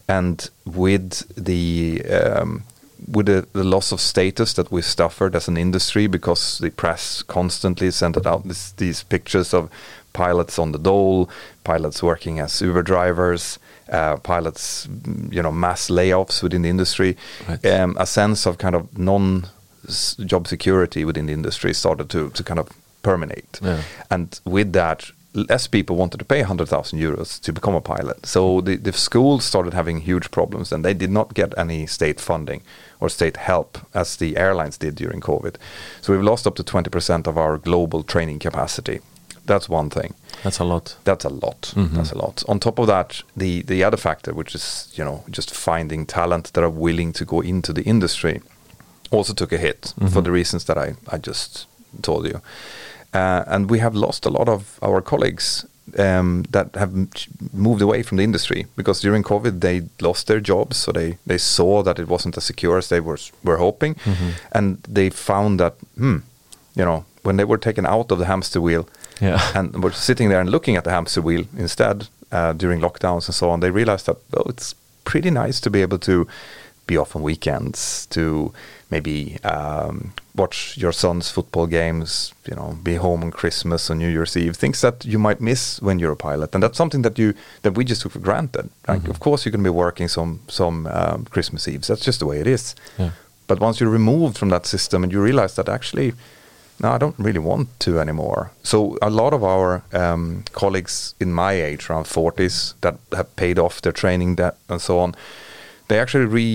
[0.07, 2.63] and with the um,
[3.07, 7.23] with the, the loss of status that we suffered as an industry because the press
[7.23, 9.69] constantly sent out this, these pictures of
[10.13, 11.29] pilots on the dole,
[11.63, 13.59] pilots working as Uber drivers,
[13.91, 17.65] uh, pilots, mm, you know, mass layoffs within the industry, Right.
[17.65, 19.47] um, a sense of kind of non
[20.25, 22.69] job security within the industry started to, to kind of
[23.03, 23.59] permeate.
[23.63, 23.81] Yeah.
[24.09, 28.25] And with that, less people wanted to pay 100,000 euros to become a pilot.
[28.25, 32.19] So the, the schools started having huge problems and they did not get any state
[32.19, 32.61] funding
[32.99, 35.55] or state help as the airlines did during COVID.
[36.01, 38.99] So we've lost up to 20% of our global training capacity.
[39.45, 40.13] That's one thing.
[40.43, 40.95] That's a lot.
[41.03, 41.73] That's a lot.
[41.75, 41.93] Mhm.
[41.93, 42.43] That's a lot.
[42.47, 46.51] On top of that, the the other factor, which is you know just finding talent
[46.53, 48.41] that are willing to go into the industry,
[49.11, 50.23] also took a hit for Mhm.
[50.23, 51.65] the reasons that I I just
[52.01, 52.39] told you,
[53.13, 55.65] uh, and we have lost a lot of our colleagues
[55.99, 56.91] um, that have
[57.53, 61.37] moved away from the industry because during COVID they lost their jobs, so they they
[61.37, 64.33] saw that it wasn't as secure as they were were hoping, Mhm.
[64.51, 66.17] and they found that hmm,
[66.75, 68.85] you know when they were taken out of the hamster wheel
[69.21, 69.39] Yeah.
[69.55, 73.35] and were sitting there and looking at the hamster wheel instead uh, during lockdowns and
[73.35, 76.25] so on, they realized that oh, it's pretty nice to be able to
[76.87, 78.51] be off on weekends, to
[78.91, 84.09] maybe um, watch your son's football games, you know, be home on Christmas or New
[84.09, 87.17] Year's Eve, things that you might miss when you're a pilot, and that's something that
[87.17, 88.69] you that we just took for granted.
[88.87, 89.09] Like, Mhm.
[89.09, 91.87] of course, you're going to be working some some um, Christmas Eves.
[91.87, 92.75] That's just the way it is.
[92.99, 93.11] Yeah.
[93.47, 96.13] But once you're removed from that system and you realize that actually,
[96.79, 98.51] no, I don't really want to anymore.
[98.63, 103.59] So a lot of our um, colleagues in my age, around 40s, that have paid
[103.59, 105.15] off their training debt and so on,
[105.91, 106.47] they actually re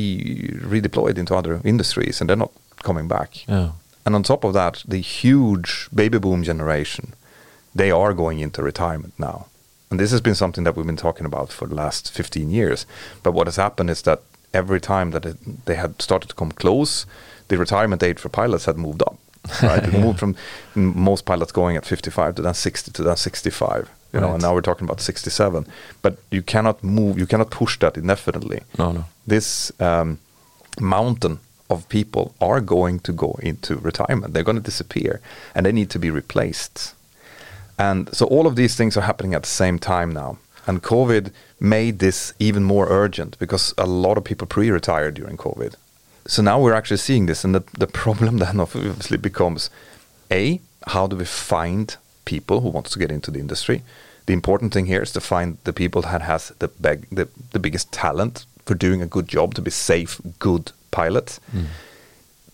[0.74, 3.30] redeployed into other industries and they're not coming back.
[3.48, 3.70] Yeah.
[4.04, 7.14] And on top of that, the huge baby boom generation,
[7.74, 9.46] they are going into retirement now.
[9.90, 12.86] And this has been something that we've been talking about for the last 15 years.
[13.22, 14.20] But what has happened is that
[14.54, 17.06] every time that it, they had started to come close,
[17.48, 19.16] the retirement age for pilots had moved up.
[19.62, 19.84] Right?
[19.88, 20.00] It Yeah.
[20.04, 20.34] moved from
[20.74, 23.88] most pilots going at 55 to then 60 to then 65.
[24.16, 25.66] You know, and now we're talking about 67.
[26.02, 29.04] But you cannot move, you cannot push that indefinitely No, no.
[29.26, 30.18] this um,
[30.80, 34.32] mountain of people are going to go into retirement.
[34.32, 35.20] They're going to disappear
[35.54, 36.94] and they need to be replaced.
[37.78, 40.38] And so all of these things are happening at the same time now.
[40.66, 45.36] And COVID made this even more urgent because a lot of people pre retired during
[45.36, 45.74] COVID.
[46.26, 47.44] So now we're actually seeing this.
[47.44, 49.70] And the, the problem then obviously becomes
[50.30, 53.82] A, how do we find people who wants to get into the industry?
[54.26, 57.58] The important thing here is to find the people that has the, beg, the, the
[57.58, 61.40] biggest talent for doing a good job to be safe, good pilots.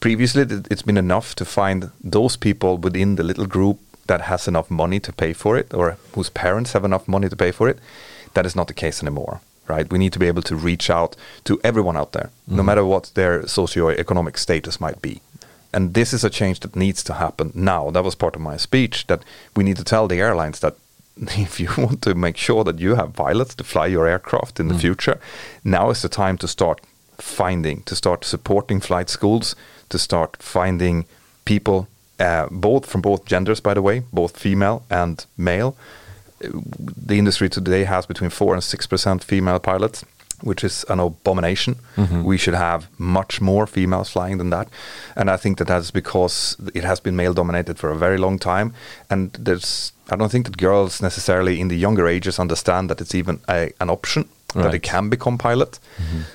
[0.01, 4.49] Previously th- it's been enough to find those people within the little group that has
[4.49, 7.69] enough money to pay for it or whose parents have enough money to pay for
[7.69, 7.79] it.
[8.35, 9.91] That is not the case anymore right?
[9.93, 12.67] We need to be able to reach out to everyone out there no Mhm.
[12.67, 15.21] matter what their socioeconomic status might be.
[15.73, 17.89] And this is a change that needs to happen now.
[17.91, 19.23] That was part of my speech that
[19.57, 20.75] we need to tell the airlines that
[21.39, 24.69] if you want to make sure that you have pilots to fly your aircraft in
[24.69, 24.81] the Mm.
[24.81, 25.19] future
[25.65, 26.81] now is the time to start
[27.19, 29.55] finding to start supporting flight schools
[29.89, 31.05] to start finding
[31.45, 31.87] people
[32.19, 35.75] uh, both from both genders by the way both female and male
[36.45, 36.49] Uh,
[37.09, 40.05] the industry today has between 4 and 6% female pilots
[40.43, 41.77] which is an abomination.
[41.97, 42.23] Mhm.
[42.25, 44.69] we should have much more females flying than that.
[45.17, 48.39] And i think that that's because it has been male dominated for a very long
[48.39, 48.73] time.
[49.11, 53.15] And there's i don't think that girls necessarily in the younger ages understand that it's
[53.15, 54.25] even a, an option
[54.55, 54.83] that they Right.
[54.83, 55.79] can become pilot.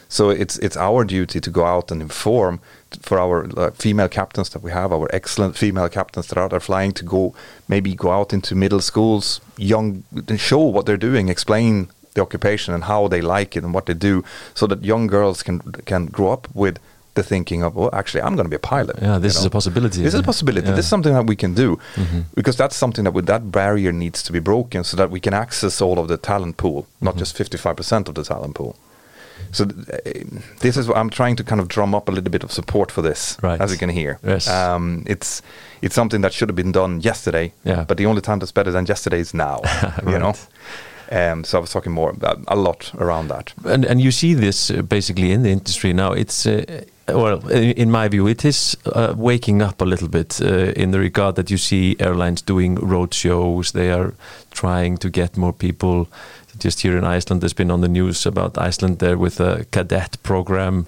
[0.09, 2.59] So it's it's our duty to go out and inform
[3.01, 6.51] for our uh, female captains that we have our excellent female captains that are out
[6.51, 7.33] there flying to go
[7.67, 11.87] maybe go out into middle schools young and show what they're doing explain
[12.17, 15.43] the occupation and how they like it and what they do so that young girls
[15.43, 16.77] can can grow up with
[17.13, 18.95] the thinking of, well, actually, I'm going to be a pilot.
[19.01, 20.03] Yeah, this you is a possibility.
[20.03, 20.67] This is a possibility.
[20.67, 20.75] Yeah.
[20.75, 22.21] This is something that we can do Mhm.
[22.36, 25.34] because that's something that with that barrier needs to be broken so that we can
[25.34, 27.19] access all of the talent pool, not Mhm.
[27.23, 28.75] just 55% of the talent pool.
[29.51, 32.32] So th- uh, this is what I'm trying to kind of drum up a little
[32.32, 33.62] bit of support for this, Right.
[33.63, 34.19] as you can hear.
[34.23, 34.47] Yes.
[34.47, 35.41] Um, it's
[35.82, 37.84] it's something that should have been done yesterday, Yeah.
[37.88, 39.58] but the only time that's better than yesterday is now.
[40.12, 40.34] You know.
[41.11, 42.13] Um, so I was talking more
[42.47, 43.53] a lot around that.
[43.65, 46.11] and and you see this uh, basically in the industry now.
[46.13, 50.41] It's uh, well, in, in my view, it is uh, waking up a little bit
[50.41, 53.71] uh, in the regard that you see airlines doing road shows.
[53.71, 54.13] They are
[54.51, 56.07] trying to get more people.
[56.59, 60.17] Just here in Iceland, there's been on the news about Iceland there with a cadet
[60.23, 60.87] program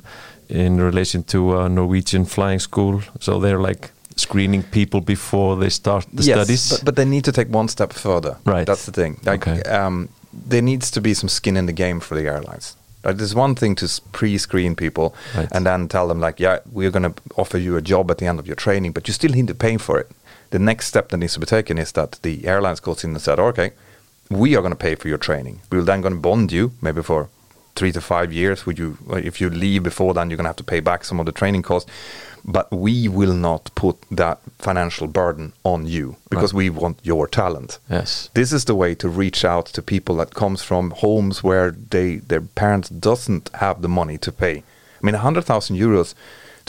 [0.50, 3.02] in relation to a Norwegian flying school.
[3.20, 6.70] So they're like screening people before they start the studies.
[6.72, 8.38] But, but they need to take one step further.
[8.46, 8.66] Right.
[8.68, 9.20] That's the thing.
[9.26, 9.62] Like, Okay.
[9.70, 10.10] um,
[10.48, 12.76] there needs to be some skin in the game for the airlines.
[13.04, 15.48] Like, There's one thing to pre-screen people Right.
[15.52, 18.26] and then tell them like, yeah, we're going to offer you a job at the
[18.28, 20.12] end of your training, but you still need to pay for it.
[20.52, 23.22] The next step that needs to be taken is that the airlines goes in and
[23.22, 23.72] said, okay,
[24.30, 25.62] we are going to pay for your training.
[25.72, 27.30] We're then going to bond you maybe for
[27.76, 28.66] three to five years.
[28.66, 31.20] Would you, if you leave before then, you're going to have to pay back some
[31.20, 31.90] of the training costs.
[32.46, 37.80] But we will not put that financial burden on you because we want your talent.
[37.90, 38.30] yes.
[38.34, 42.18] This is the way to reach out to people that comes from homes where they
[42.28, 44.64] their parents doesn't have the money to pay.
[45.02, 46.14] I mean, a hundred thousand euros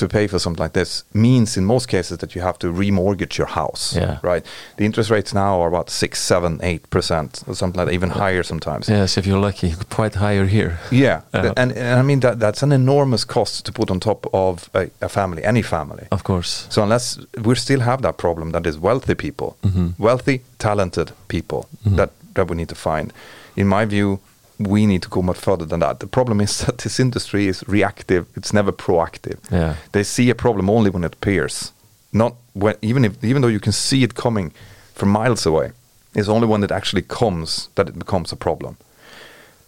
[0.01, 3.39] to pay for something like this means in most cases that you have to remortgage
[3.39, 3.95] your house.
[3.97, 4.19] Yeah.
[4.23, 4.45] Right.
[4.77, 8.11] The interest rates now are about six, seven, eight percent or something like that, even
[8.11, 8.89] higher sometimes.
[8.89, 10.79] Yes, if you're lucky, quite higher here.
[10.91, 14.27] Yeah, Uh, and, and I mean that that's an enormous cost to put on top
[14.33, 16.07] of a, a family, any family.
[16.11, 16.67] Of course.
[16.71, 19.93] So unless we still have that problem, that is wealthy people, Mhm.
[19.99, 21.97] wealthy, talented people Mhm.
[21.97, 23.13] that that we need to find.
[23.57, 24.19] In my view,
[24.69, 25.99] we need to go much further than that.
[26.01, 29.39] The problem is that this industry is reactive; it's never proactive.
[29.51, 29.75] Yeah.
[29.93, 31.73] They see a problem only when it appears,
[32.13, 34.53] not when even if even though you can see it coming
[34.95, 35.73] from miles away.
[36.15, 38.77] It's only when it actually comes that it becomes a problem.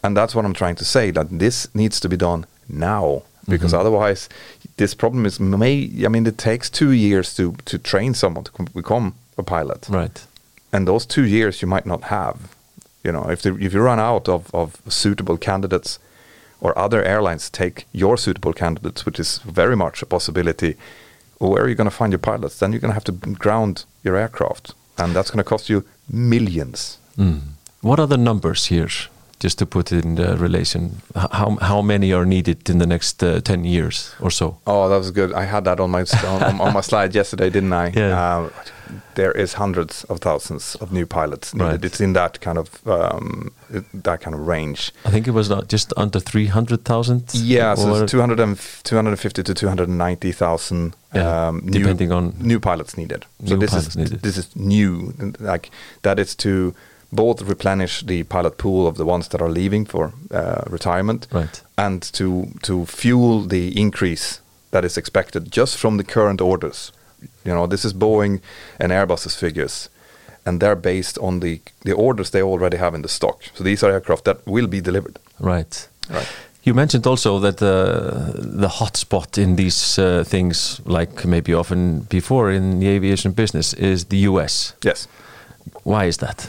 [0.02, 3.72] And that's what I'm trying to say that this needs to be done now because
[3.72, 3.78] Mhm.
[3.80, 4.28] otherwise
[4.76, 8.52] this problem is may I mean it takes 2 years to to train someone to
[8.74, 9.86] become a pilot.
[9.88, 10.26] Right.
[10.72, 12.36] And those 2 years you might not have.
[13.04, 15.98] You know, if the, if you run out of of suitable candidates
[16.60, 20.76] or other airlines take your suitable candidates which is very much a possibility
[21.38, 22.58] where are you going to find your pilots?
[22.58, 25.84] Then you're going to have to ground your aircraft and that's going to cost you
[26.08, 26.98] millions.
[27.16, 27.40] Mm.
[27.80, 28.88] What are the numbers here?
[29.42, 33.22] Just to put it in the relation, how how many are needed in the next
[33.22, 34.56] uh, ten years or so?
[34.66, 35.32] Oh, that was good.
[35.32, 37.92] I had that on my on, on my slide yesterday, didn't I?
[37.96, 38.20] Yeah.
[38.44, 38.50] Uh,
[39.14, 41.70] there is hundreds of thousands of new pilots needed.
[41.70, 41.84] Right.
[41.84, 43.50] It's in that kind of um,
[44.04, 44.92] that kind of range.
[45.04, 47.22] I think it was just under three hundred thousand.
[47.34, 52.96] Yeah, so it's 200 and 250 to 290,000 Yeah, um, new, depending on- new pilots
[52.96, 53.26] needed.
[53.44, 54.22] So New this pilots is needed.
[54.22, 55.70] this is new, like
[56.02, 56.74] that is to
[57.12, 61.62] both replenish the pilot pool of the ones that are leaving for uh, retirement, Right.
[61.76, 66.92] and to to fuel the increase that is expected just from the current orders.
[67.44, 68.40] You know, this is Boeing
[68.80, 69.88] and Airbus's figures,
[70.46, 73.42] and they're based on the the orders they already have in the stock.
[73.54, 75.18] So these are aircraft that will be delivered.
[75.40, 75.88] Right.
[76.10, 76.26] Right.
[76.64, 82.00] You mentioned also that uh, the hot spot in these uh, things, like maybe often
[82.08, 84.74] before in the aviation business, is the US.
[84.84, 85.08] Yes.
[85.84, 86.48] Why is that?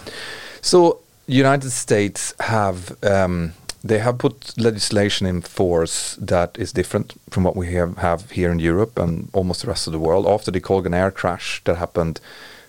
[0.63, 7.43] So United States have um, they have put legislation in force that is different from
[7.43, 10.25] what we have, have here in Europe and almost the rest of the world.
[10.25, 12.21] After the Colgan Air crash that happened,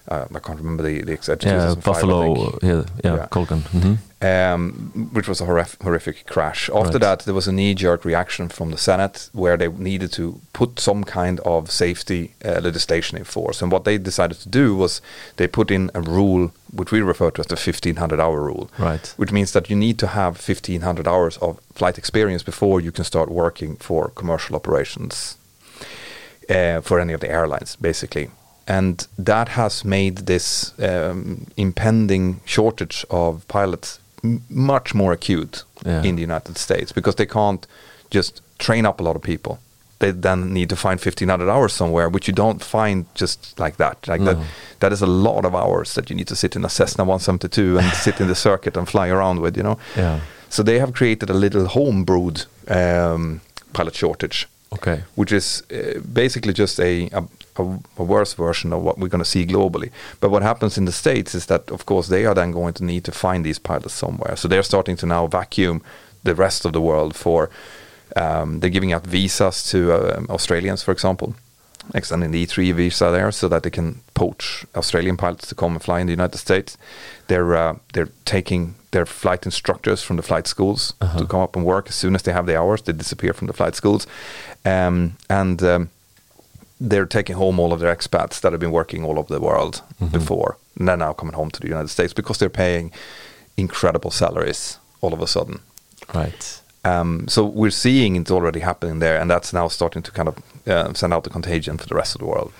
[0.09, 2.63] uh, I can't remember the, the exact Yeah, 2005, I Buffalo, think.
[2.63, 3.27] yeah, yeah, Yeah.
[3.31, 3.61] Colgan.
[3.61, 6.71] hmm um, which was a horrif- horrific crash.
[6.71, 7.01] After Right.
[7.01, 11.05] that, there was a knee-jerk reaction from the Senate where they needed to put some
[11.05, 13.63] kind of safety uh, legislation in force.
[13.63, 15.01] And what they decided to do was
[15.37, 19.15] they put in a rule, which we refer to as the 1500-hour rule, Right.
[19.17, 23.05] which means that you need to have 1500 hours of flight experience before you can
[23.05, 25.37] start working for commercial operations
[26.49, 28.29] uh, for any of the airlines, basically.
[28.67, 33.99] And that has made this um, impending shortage of pilots
[34.49, 36.03] much more acute Yeah.
[36.03, 37.67] in the United States because they can't
[38.15, 39.59] just train up a lot of people.
[39.99, 44.09] They then need to find 1500 hours somewhere, which you don't find just like that.
[44.09, 44.37] Like that,
[44.81, 47.79] that is a lot of hours that you need to sit in a Cessna 172
[47.79, 49.79] and sit in the circuit and fly around with, you know.
[49.97, 50.21] Yeah.
[50.49, 53.41] So they have created a little home-brewed um,
[53.73, 55.03] pilot shortage, Okay.
[55.15, 57.25] which is uh, basically just a, a,
[57.99, 59.91] a, worse version of what we're going to see globally.
[60.21, 62.85] But what happens in the States is that, of course, they are then going to
[62.85, 64.37] need to find these pilots somewhere.
[64.37, 65.81] So they're starting to now vacuum
[66.25, 67.49] the rest of the world for
[68.17, 71.35] Um, they're giving out visas to uh, Australians, for example,
[71.95, 75.83] extending the E3 visa there so that they can poach Australian pilots to come and
[75.83, 76.77] fly in the United States.
[77.27, 81.19] They're uh, they're taking their flight instructors from the flight schools Uh-huh.
[81.19, 82.83] to come up and work as soon as they have the hours.
[82.83, 84.07] They disappear from the flight schools,
[84.65, 85.91] um, and um,
[86.81, 89.83] they're taking home all of their expats that have been working all over the world
[90.11, 92.93] before, and they're now coming home to the United States because they're paying
[93.57, 95.61] incredible salaries all of a sudden.
[96.15, 96.61] Right.
[96.85, 100.37] Um, so we're seeing it's already happening there, and that's now starting to kind of
[100.67, 102.53] uh, send out the contagion for the rest of the world.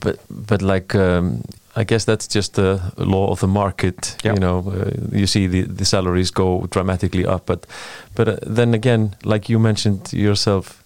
[0.00, 1.42] But but like um,
[1.74, 4.16] I guess that's just the law of the market.
[4.24, 4.32] Yeah.
[4.32, 7.66] You know, uh, you see the, the salaries go dramatically up, but
[8.14, 10.82] but uh, then again, like you mentioned yourself,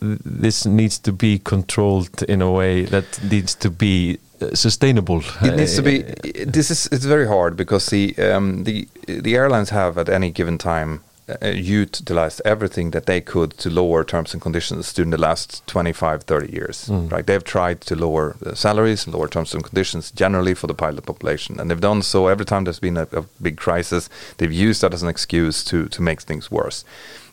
[0.00, 5.22] this needs to be controlled in a way that needs to be uh, sustainable.
[5.42, 6.04] It needs to be.
[6.04, 10.30] Uh, This is it's very hard because the um, the the airlines have at any
[10.30, 11.00] given time
[11.42, 16.52] utilized everything that they could to lower terms and conditions during the last 25, 30
[16.52, 16.88] years.
[16.88, 17.10] Mm.
[17.10, 17.26] Right?
[17.26, 21.04] They've tried to lower the salaries and lower terms and conditions generally for the pilot
[21.04, 24.08] population, and they've done so every time there's been a, a big crisis.
[24.38, 26.84] They've used that as an excuse to to make things worse.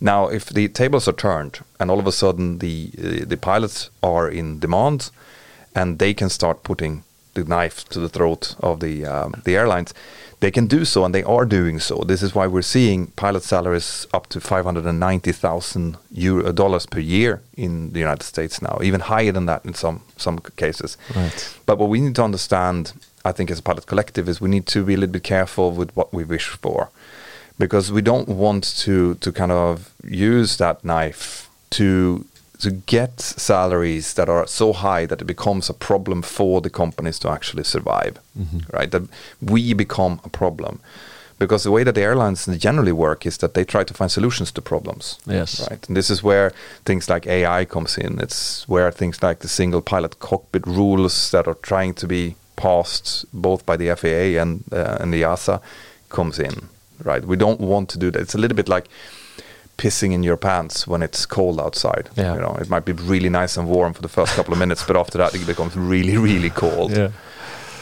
[0.02, 3.90] Now, if the tables are turned and all of a sudden the uh, the pilots
[4.02, 5.12] are in demand
[5.76, 9.94] and they can start putting the knife to the throat of the um, the airlines.
[10.44, 11.96] They can do so, and they are doing so.
[12.06, 16.50] This is why we're seeing pilot salaries up to five hundred and ninety thousand euro
[16.50, 20.02] uh, dollars per year in the United States now, even higher than that in some
[20.18, 20.98] some cases.
[21.16, 21.58] Right.
[21.66, 22.92] But what we need to understand,
[23.24, 25.72] I think, as a pilot collective, is we need to be a little bit careful
[25.72, 26.90] with what we wish for,
[27.58, 32.26] because we don't want to to kind of use that knife to
[32.64, 37.20] to get salaries that are so high that it becomes a problem for the companies
[37.20, 38.20] to actually survive,
[38.74, 38.92] right?
[38.92, 39.04] That
[39.42, 40.80] we become a problem.
[41.40, 44.52] Because the way that the airlines generally work is that they try to find solutions
[44.52, 45.20] to problems.
[45.26, 45.60] Yes.
[45.70, 45.88] Right.
[45.88, 46.54] And this is where
[46.86, 48.20] things like AI comes in.
[48.22, 53.26] It's where things like the single pilot cockpit rules that are trying to be passed
[53.34, 55.60] both by the FAA and uh, and the EASA
[56.10, 56.70] comes in.
[57.04, 57.26] Right.
[57.26, 58.22] We don't want to do that.
[58.22, 58.88] It's a little bit like
[59.78, 62.10] pissing in your pants when it's cold outside.
[62.16, 62.36] Yeah.
[62.36, 64.84] You know, it might be really nice and warm for the first couple of minutes,
[64.84, 66.92] but after that it becomes really, really cold.
[66.92, 67.12] Yeah.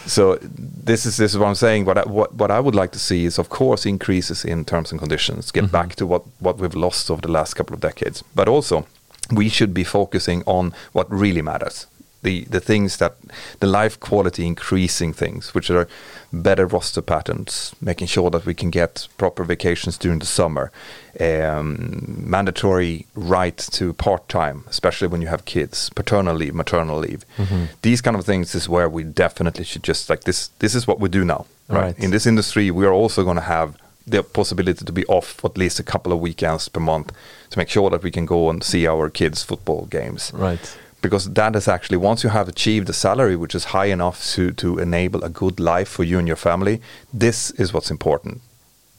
[0.06, 1.86] So this is this is what I'm saying.
[1.86, 4.92] What I, what what I would like to see is, of course, increases in terms
[4.92, 5.52] and conditions.
[5.52, 5.72] Get mm-hmm.
[5.72, 8.24] back to what what we've lost over the last couple of decades.
[8.34, 8.88] But also,
[9.32, 11.86] we should be focusing on what really matters.
[12.24, 13.16] The the things that
[13.60, 15.88] the life quality increasing things, which are
[16.32, 20.72] better roster patterns, making sure that we can get proper vacations during the summer,
[21.20, 27.26] um, mandatory right to part time, especially when you have kids, paternal leave, maternal leave.
[27.82, 30.50] These kind of things is where we definitely should just like this.
[30.60, 31.82] This is what we do now, right?
[31.82, 32.00] Right.
[32.00, 33.76] In this industry, we are also going to have
[34.08, 37.12] the possibility to be off for at least a couple of weekends per month
[37.52, 40.78] to make sure that we can go and see our kids' football games Right.
[41.02, 44.52] Because that is actually once you have achieved a salary which is high enough to
[44.52, 46.80] to enable a good life for you and your family
[47.14, 48.42] this is what's important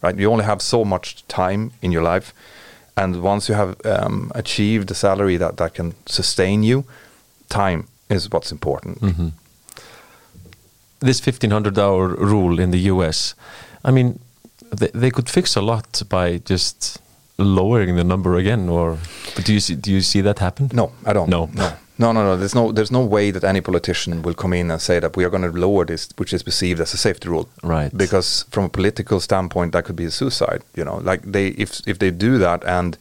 [0.03, 2.33] right you only have so much time in your life
[2.97, 6.85] and once you have um, achieved a salary that that can sustain you
[7.49, 8.99] time is what's important
[11.01, 13.35] this 1500 hour rule in the US,
[13.85, 14.21] I mean,
[14.71, 17.01] they, they could fix a lot by just
[17.39, 18.69] lowering the number again.
[18.69, 18.99] Or
[19.35, 20.71] but do you see, do you see that happen?
[20.73, 21.51] no i don't No.
[21.55, 21.73] no
[22.05, 24.81] no no no there's no there's no way that any politician will come in and
[24.89, 27.47] say that we are going to lower this which is perceived as a safety rule
[27.75, 27.91] Right.
[28.05, 31.71] because from a political standpoint that could be a suicide you know like they if
[31.93, 32.97] if they do that and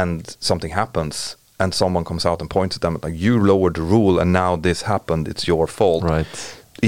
[0.00, 3.82] and something happens and someone comes out and points at them like you lowered the
[3.82, 6.26] rule and now this happened it's your fault Right.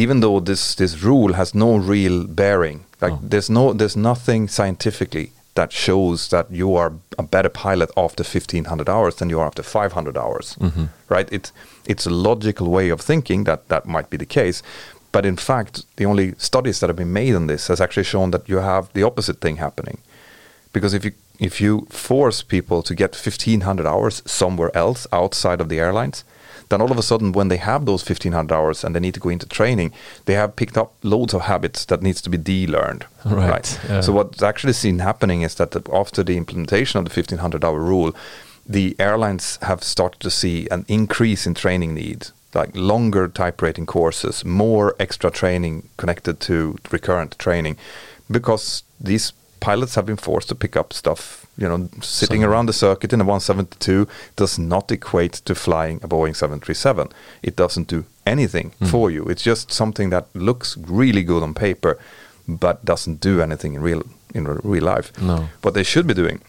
[0.05, 3.21] even though this this rule has no real bearing like Oh.
[3.31, 5.29] there's no there's nothing scientifically
[5.59, 9.63] that shows that you are a better pilot after 1500 hours than you are after
[9.63, 10.85] 500 hours mm-hmm.
[11.09, 11.29] right?
[11.33, 11.53] It
[11.85, 14.63] it's a logical way of thinking that that might be the case.
[15.11, 18.31] But in fact the only studies that have been made on this has actually shown
[18.31, 19.99] that you have the opposite thing happening.
[20.73, 21.13] Because if you
[21.49, 26.25] if you force people to get 1500 hours somewhere else outside of the airlines
[26.69, 29.21] then all of a sudden when they have those 1500 hours and they need to
[29.21, 29.93] go into training
[30.27, 34.01] they have picked up loads of habits that needs to be de-learned Right, yeah.
[34.01, 38.13] so what's actually seen happening is that after the implementation of the 1500 hour rule
[38.67, 43.87] the airlines have started to see an increase in training need like longer type rating
[43.87, 47.77] courses more extra training connected to recurrent training
[48.31, 52.67] because these pilots have been forced to pick up stuff you know sitting So- around
[52.67, 54.07] the circuit in a 172
[54.37, 57.09] does not equate to flying a boeing 737
[57.43, 59.25] it doesn't do anything for you.
[59.31, 61.99] It's just something that looks really good on paper
[62.47, 64.03] but doesn't do anything in real
[64.35, 65.11] in real life.
[65.21, 65.49] No.
[65.63, 66.41] what they should be doing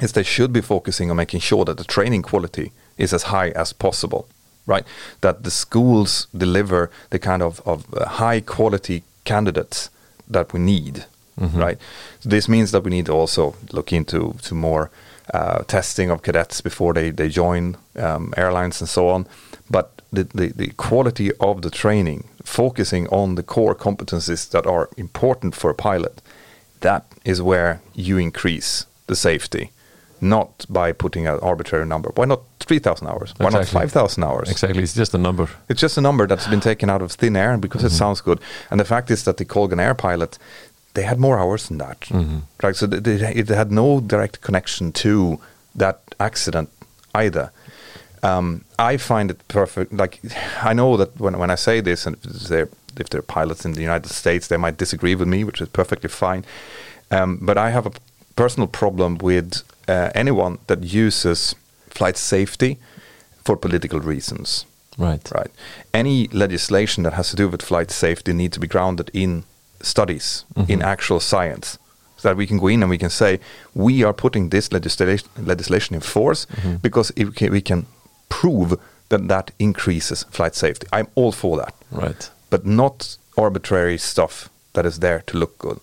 [0.00, 3.50] is they should be focusing on making sure that the training quality is as high
[3.50, 4.26] as possible,
[4.66, 4.84] right?
[5.20, 9.90] That the schools deliver the kind of, of uh, high quality candidates
[10.32, 11.04] that we need,
[11.38, 11.78] right?
[12.20, 14.90] So this means that we need to also look into to more
[15.34, 19.26] uh, testing of cadets before they, they join um, airlines and so on.
[19.70, 24.88] But the, the, the quality of the training, focusing on the core competencies that are
[24.96, 26.22] important for a pilot,
[26.80, 29.72] that is where you increase the safety,
[30.20, 32.10] not by putting an arbitrary number.
[32.14, 33.34] Why not 3,000 hours?
[33.38, 34.50] Why not 5,000 hours?
[34.50, 35.48] Exactly, it's just a number.
[35.68, 38.40] It's just a number that's been taken out of thin air because it sounds good.
[38.70, 40.38] And the fact is that the Colgan Air pilot,
[40.98, 42.10] they had more hours than that.
[42.62, 45.38] Right, so they, they, it had no direct connection to
[45.76, 46.68] that accident
[47.14, 47.52] either.
[48.22, 49.92] Um, I find it perfect.
[49.92, 50.20] Like
[50.70, 52.68] I know that when when I say this, and if they're,
[53.02, 56.08] if they're pilots in the United States, they might disagree with me, which is perfectly
[56.08, 56.44] fine.
[57.10, 57.92] Um, but I have a
[58.34, 61.54] personal problem with uh, anyone that uses
[61.90, 62.78] flight safety
[63.44, 64.66] for political reasons.
[64.98, 65.30] Right.
[65.32, 65.50] Right.
[65.94, 69.44] Any legislation that has to do with flight safety need to be grounded in
[69.80, 71.78] studies, in actual science,
[72.16, 73.38] so that we can go in and we can say
[73.74, 76.46] we are putting this legislation legislation in force
[76.82, 77.86] because if we can, we can
[78.28, 78.74] prove
[79.08, 80.86] that that increases flight safety.
[80.92, 82.30] I'm all for that, Right.
[82.50, 85.78] but not arbitrary stuff that is there to look good.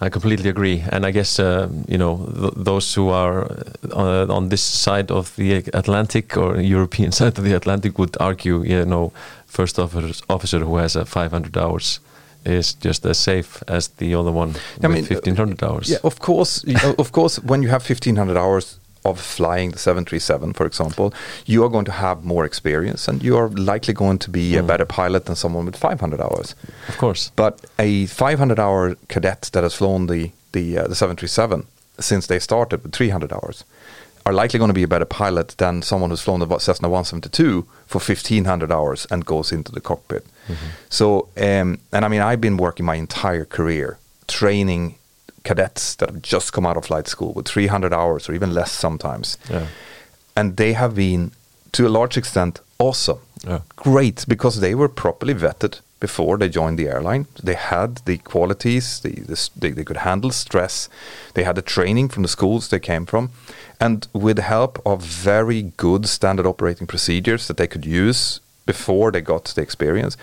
[0.00, 3.44] I completely agree, and I guess uh, you know th- those who are
[3.92, 8.62] uh, on this side of the Atlantic or European side of the Atlantic would argue,
[8.64, 9.12] you know,
[9.54, 12.00] first officer, officer who has a 500 hours
[12.44, 14.50] is just as safe as the other one
[14.82, 15.88] I with mean, uh, 1500 hours.
[15.88, 16.64] Yeah, of course.
[16.98, 21.12] of course, when you have 1500 hours of flying the 737, for example,
[21.46, 24.62] you are going to have more experience and you are likely going to be a
[24.62, 26.54] better pilot than someone with 500 hours.
[26.88, 27.30] Of course.
[27.36, 31.66] But a 500 hour cadet that has flown the, the, uh, the 737
[32.00, 33.64] since they started with 300 hours
[34.26, 37.66] are likely going to be a better pilot than someone who's flown the Cessna 172
[37.86, 40.24] for 1500 hours and goes into the cockpit.
[40.88, 44.96] So, um, and I mean, I've been working my entire career training
[45.42, 48.72] cadets that have just come out of flight school with 300 hours or even less
[48.72, 49.36] sometimes.
[49.50, 49.66] Yeah.
[50.34, 51.32] And they have been,
[51.72, 53.18] to a large extent, awesome.
[53.46, 53.60] Yeah.
[53.76, 57.26] Great, because they were properly vetted before they joined the airline.
[57.42, 60.88] They had the qualities, the, the, they, they could handle stress,
[61.34, 63.30] they had the training from the schools they came from.
[63.80, 69.10] And with the help of very good standard operating procedures that they could use before
[69.12, 70.16] they got the experience,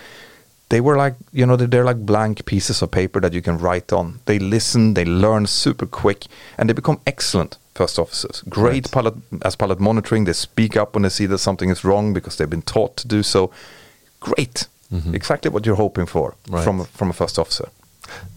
[0.68, 3.58] they were like you know they're, they're like blank pieces of paper that you can
[3.58, 6.26] write on they listen they learn super quick
[6.58, 8.90] and they become excellent first officers great Right.
[8.92, 12.36] pilot as pilot monitoring they speak up when they see that something is wrong because
[12.36, 13.50] they've been taught to do so
[14.20, 14.66] great
[15.14, 16.54] exactly what you're hoping for Mm-hmm.
[16.54, 16.64] Right.
[16.64, 17.68] from a, from a first officer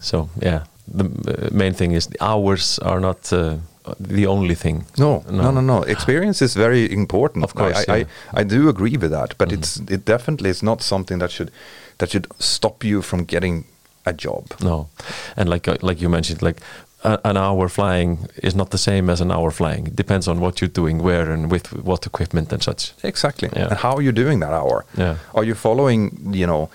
[0.00, 0.64] So yeah,
[0.96, 3.56] the uh, main thing is the hours are not uh,
[4.00, 4.84] the only thing.
[4.98, 8.06] no no no no experience is very important Of course, I, I, yeah.
[8.36, 11.50] I, I do agree with that but it's it definitely is not something that should
[11.98, 13.64] that should stop you from getting
[14.04, 14.88] a job No,
[15.36, 16.60] and like uh, like you mentioned, like
[17.04, 19.86] a, an hour flying is not the same as an hour flying.
[19.86, 22.92] It depends on what you're doing, where, and with what equipment and such.
[23.02, 23.48] Exactly.
[23.52, 23.68] Yeah.
[23.70, 24.84] And how are you doing that hour?
[24.98, 25.16] Yeah.
[25.34, 26.68] Are you following, you know,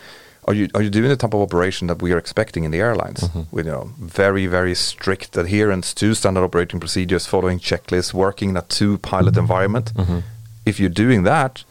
[0.48, 2.80] are you are you doing the type of operation that we are expecting in the
[2.80, 3.56] airlines Mm-hmm.
[3.56, 8.58] with you know very very strict adherence to standard operating procedures, following checklists, working in
[8.58, 9.94] a two pilot environment?
[9.94, 10.20] Mm-hmm.
[10.66, 11.64] If you're doing that,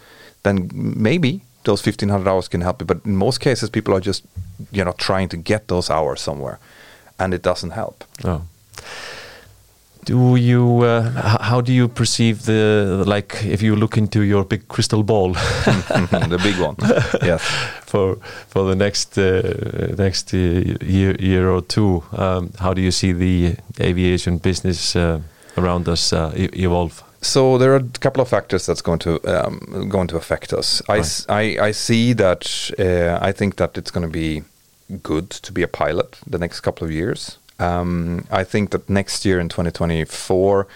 [0.43, 2.87] then maybe those 1500 hours can help you.
[2.87, 4.25] But in most cases, people are just
[4.73, 6.59] you know trying to get those hours somewhere,
[7.19, 8.05] and it doesn't help.
[8.25, 8.43] Oh.
[10.05, 10.81] Do you?
[10.85, 11.11] Uh,
[11.43, 13.45] how do you perceive the like?
[13.45, 15.33] If you look into your big crystal ball
[16.31, 16.77] the big one,
[17.23, 17.43] yes.
[17.87, 18.17] for
[18.49, 20.39] for the next uh, next uh,
[20.85, 25.21] year year or two, um, how do you see the aviation business uh,
[25.57, 27.03] around us uh, evolve?
[27.23, 30.81] So there are a couple of factors that's going to um, going to affect us.
[30.89, 34.43] I, s- I- I see that uh, I think that it's going to be
[35.03, 37.37] good to be a pilot the next couple of years.
[37.61, 40.67] Um, I think that next year in 2024,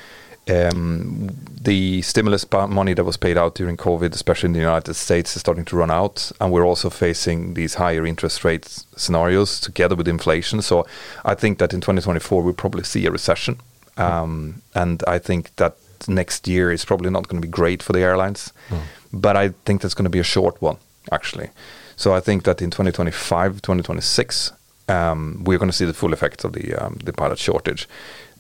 [0.47, 1.31] um,
[1.63, 5.41] the stimulus money that was paid out during COVID, especially in the United States, is
[5.41, 8.67] starting to run out, and we're also facing these higher interest rate
[8.97, 10.61] scenarios together with inflation.
[10.61, 10.87] So
[11.25, 13.59] I think that in 2024 we'll probably see a recession,
[13.97, 15.77] um, and I think that
[16.07, 18.53] next year is probably not going to be great for the airlines,
[19.13, 20.77] but I think that's going to be a short one
[21.11, 21.49] actually.
[21.97, 24.53] So I think that in 2025, 2026,
[24.89, 27.89] um, we're going to see the full effects of the um, the pilot shortage,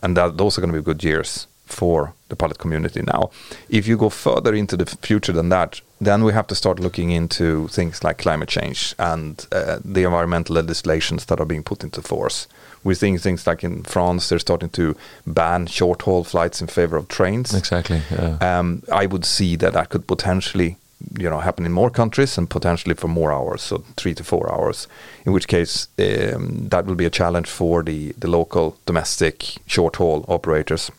[0.03, 3.01] and that those are going to be good years for the pilot community.
[3.03, 3.31] Now,
[3.69, 7.11] if you go further into the future than that, then we have to start looking
[7.11, 12.03] into things like climate change and uh, the environmental legislations that are being put into
[12.03, 12.47] force,
[12.85, 14.95] We're seeing things like in France, they're starting to
[15.27, 17.55] ban short haul flights in favor of trains.
[17.55, 18.03] Exactly.
[18.11, 18.37] Yeah.
[18.41, 20.77] Um, I would see that that could potentially,
[21.19, 24.53] you know, happen in more countries and potentially for more hours, so three to four
[24.53, 24.89] hours.
[25.27, 29.97] In which case, um, that will be a challenge for the the local domestic short
[29.97, 30.91] haul operators.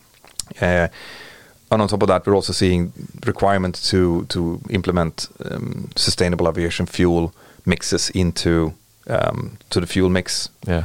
[0.61, 0.87] Uh,
[1.71, 2.93] and on top of that, we're also seeing
[3.25, 7.33] requirements to to implement um, sustainable aviation fuel
[7.65, 8.73] mixes into
[9.07, 10.83] um, to the fuel mix, yeah.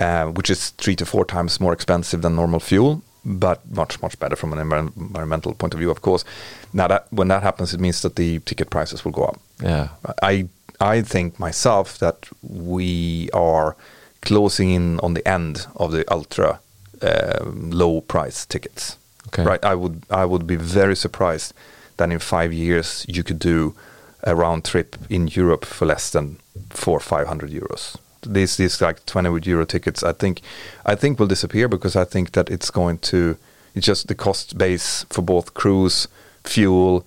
[0.00, 4.18] uh, which is three to four times more expensive than normal fuel, but much much
[4.18, 6.24] better from an environmental point of view, of course.
[6.72, 9.40] Now that when that happens, it means that the ticket prices will go up.
[9.62, 9.88] Yeah.
[10.22, 10.48] I
[10.80, 13.76] I think myself that we are
[14.22, 16.60] closing in on the end of the ultra
[17.02, 18.96] uh, low price tickets.
[19.28, 19.44] Okay.
[19.44, 19.64] Right.
[19.64, 21.54] I would I would be very surprised
[21.96, 23.74] that in five years you could do
[24.22, 26.38] a round trip in Europe for less than
[26.70, 27.96] four five hundred euros.
[28.26, 30.40] These these like twenty euro tickets I think
[30.84, 33.36] I think will disappear because I think that it's going to
[33.74, 36.08] it's just the cost base for both crews,
[36.44, 37.04] fuel,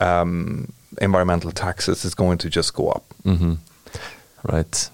[0.00, 3.04] um, environmental taxes is going to just go up.
[3.24, 3.54] hmm
[4.42, 4.90] Right.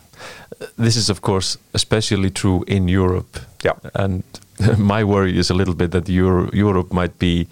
[0.79, 3.39] This is, of course, especially true in Europe.
[3.65, 3.75] Yeah.
[3.95, 4.23] And
[4.79, 7.47] my worry is a little bit that Euro- Europe might be,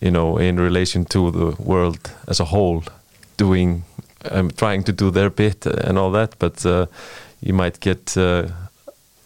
[0.00, 2.82] you know, in relation to the world as a whole,
[3.36, 3.84] doing,
[4.30, 6.86] um, trying to do their bit and all that, but uh,
[7.40, 8.48] you might get uh,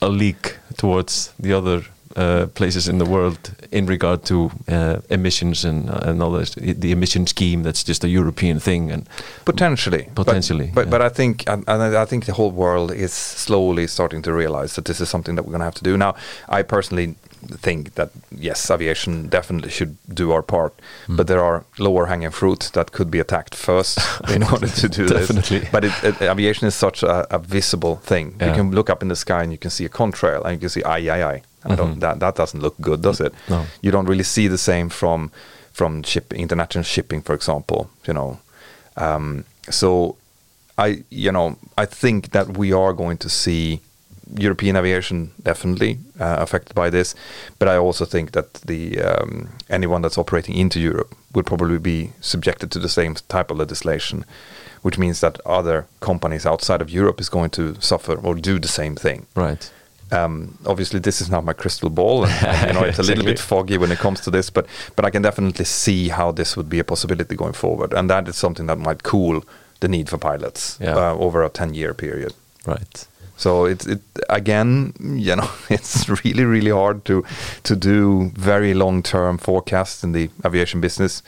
[0.00, 1.82] a leak towards the other
[2.18, 3.38] uh, places in the world
[3.70, 7.62] in regard to uh, emissions and and all this, the emission scheme.
[7.62, 9.06] That's just a European thing, and
[9.44, 10.90] Potentially, But- Potentially, but yeah.
[10.98, 14.74] but, I think and, and I think the whole world is slowly starting to realize
[14.74, 15.96] that this is something that we're going to have to do.
[15.96, 16.14] Now,
[16.58, 17.14] I personally
[17.62, 18.10] think that
[18.46, 20.72] yes, aviation definitely should do our part,
[21.06, 21.16] Hmm.
[21.16, 23.98] but there are lower hanging fruit that could be attacked first
[24.34, 25.58] in order to do Definitely.
[25.60, 25.68] this.
[25.72, 28.34] But it, it, aviation is such a, a visible thing.
[28.40, 28.48] Yeah.
[28.48, 30.58] You can look up in the sky and you can see a contrail and you
[30.58, 31.42] can see I I I.
[31.64, 32.00] And I don't, Mhm.
[32.00, 33.32] that that doesn't look good, does it?
[33.48, 33.64] No.
[33.82, 35.30] You don't really see the same from
[35.72, 37.88] from ship international shipping, for example.
[38.06, 38.38] You know,
[38.96, 40.16] um, so
[40.86, 43.80] I, you know, I think that we are going to see
[44.40, 47.14] European aviation definitely uh, affected by this,
[47.58, 52.10] but I also think that the um, anyone that's operating into Europe would probably be
[52.20, 54.24] subjected to the same type of legislation,
[54.82, 58.68] which means that other companies outside of Europe is going to suffer or do the
[58.68, 59.26] same thing.
[59.36, 59.70] right.
[60.10, 63.38] Um, obviously, this is not my crystal ball, and, you know it's a little bit
[63.38, 64.50] foggy when it comes to this.
[64.50, 68.08] But but I can definitely see how this would be a possibility going forward, and
[68.10, 69.42] that is something that might cool
[69.80, 70.96] the need for pilots Yeah.
[70.96, 72.32] uh, over a ten-year period.
[72.66, 73.06] Right.
[73.36, 77.22] So it's it again, you know, it's really really hard to
[77.62, 81.22] to do very long-term forecasts in the aviation business.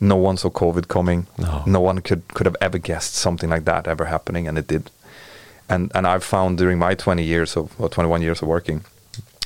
[0.00, 1.26] No one saw COVID coming.
[1.66, 1.80] No.
[1.80, 4.90] one could could have ever guessed something like that ever happening, and it did.
[5.68, 8.84] And and I've found during my 20 years of or 21 years of working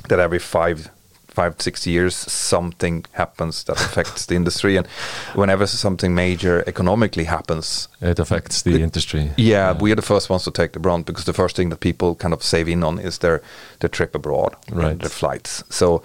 [0.09, 0.91] that every five
[1.37, 4.87] five six years something happens that affects the industry, and
[5.35, 9.31] whenever something major economically happens, It affects the industry.
[9.37, 11.79] yeah, we are the first ones to take the brunt because the first thing that
[11.81, 13.41] people kind of save in on is their
[13.79, 14.99] their trip abroad, Right.
[14.99, 15.63] Their flights.
[15.69, 16.03] So,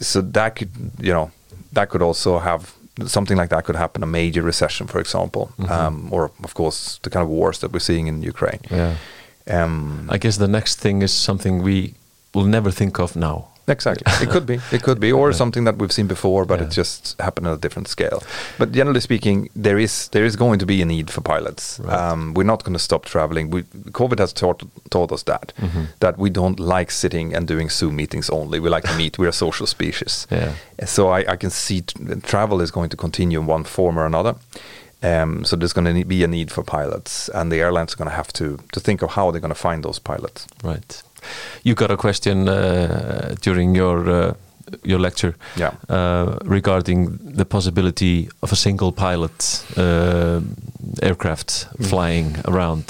[0.00, 0.70] so that could
[1.00, 1.30] you know
[1.72, 2.60] that could also have
[3.06, 5.72] something like that could happen a major recession, for example, Mm-hmm.
[5.72, 8.60] um, or of course the kind of wars that we're seeing in Ukraine.
[8.70, 8.94] Yeah.
[9.50, 11.94] Um, I guess the next thing is something we
[12.34, 13.46] will never think of now.
[13.68, 14.04] Exactly.
[14.20, 14.58] It could be.
[14.72, 17.56] It could be, or something that we've seen before, but it just happened at a
[17.60, 18.20] different scale.
[18.58, 21.78] But generally speaking, there is there is going to be a need for pilots.
[21.78, 22.12] Right.
[22.12, 23.50] Um, we're not going to stop traveling.
[23.50, 25.84] We, COVID has taught taught us that Mm-hmm.
[26.00, 28.58] that we don't like sitting and doing Zoom meetings only.
[28.60, 29.18] We like to meet.
[29.18, 30.26] We're a social species.
[30.32, 30.52] Yeah.
[30.86, 31.82] So I, I can see
[32.22, 34.34] travel is going to continue in one form or another.
[35.02, 38.10] Um, so there's going to be a need for pilots, and the airlines are going
[38.10, 40.46] to have to to think of how they're going to find those pilots.
[40.64, 41.02] Right.
[41.62, 44.32] You got a question uh, during your uh,
[44.84, 45.72] your lecture Yeah.
[45.88, 50.40] uh, regarding the possibility of a single pilot uh,
[51.02, 51.86] aircraft Mm.
[51.86, 52.84] flying around.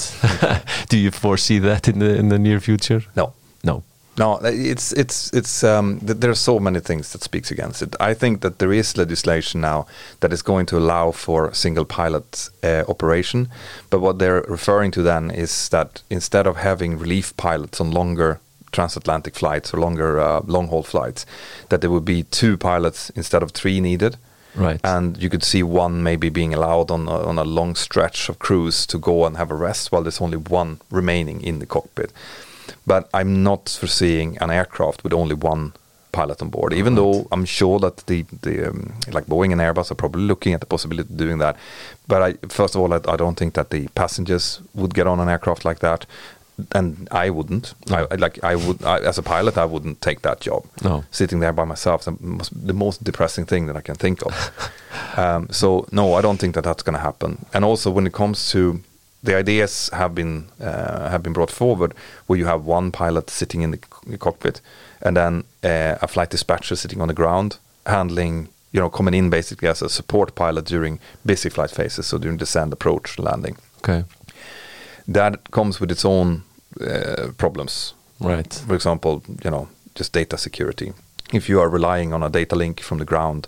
[0.89, 3.01] Do you foresee that in the in the near future?
[3.15, 3.33] No.
[3.63, 3.83] No.
[4.17, 7.95] No, it's it's it's um, th- there are so many things that speaks against it.
[7.99, 9.87] I think that there is legislation now
[10.19, 13.47] that is going to allow for single pilot uh, operation,
[13.89, 18.39] but what they're referring to then is that instead of having relief pilots on longer
[18.71, 21.25] transatlantic flights or longer uh, long haul flights,
[21.69, 24.17] that there would be two pilots instead of three needed.
[24.55, 24.81] Right.
[24.83, 28.39] And you could see one maybe being allowed on a, on a long stretch of
[28.39, 32.11] cruise to go and have a rest while there's only one remaining in the cockpit.
[32.87, 35.73] But I'm not foreseeing an aircraft with only one
[36.11, 39.91] pilot on board, even though I'm sure that the, the um, like Boeing and Airbus
[39.91, 41.55] are probably looking at the possibility of doing that.
[42.07, 45.19] But I, first of all, I, I don't think that the passengers would get on
[45.21, 46.05] an aircraft like that.
[46.75, 47.73] and I wouldn't.
[47.89, 50.65] I, I- like I would I, as a pilot, I wouldn't take that job.
[50.83, 51.03] No.
[51.11, 54.33] sitting there by myself, the most, the most depressing thing that I can think of.
[55.17, 57.45] um, so no, I don't think that that's going to happen.
[57.53, 58.81] And also, when it comes to
[59.23, 61.93] the ideas have been uh, have been brought forward,
[62.27, 64.61] where you have one pilot sitting in the c- cockpit,
[65.01, 68.47] and then uh, a flight dispatcher sitting on the ground handling.
[68.73, 72.37] You know, coming in basically as a support pilot during busy flight phases, so during
[72.37, 74.03] descent, approach, landing Okay.
[75.07, 76.43] that comes with its own
[76.79, 77.93] uh, problems.
[78.19, 78.53] Right.
[78.67, 80.93] For example, you know, just data security.
[81.33, 83.47] If you are relying on a data link from the ground,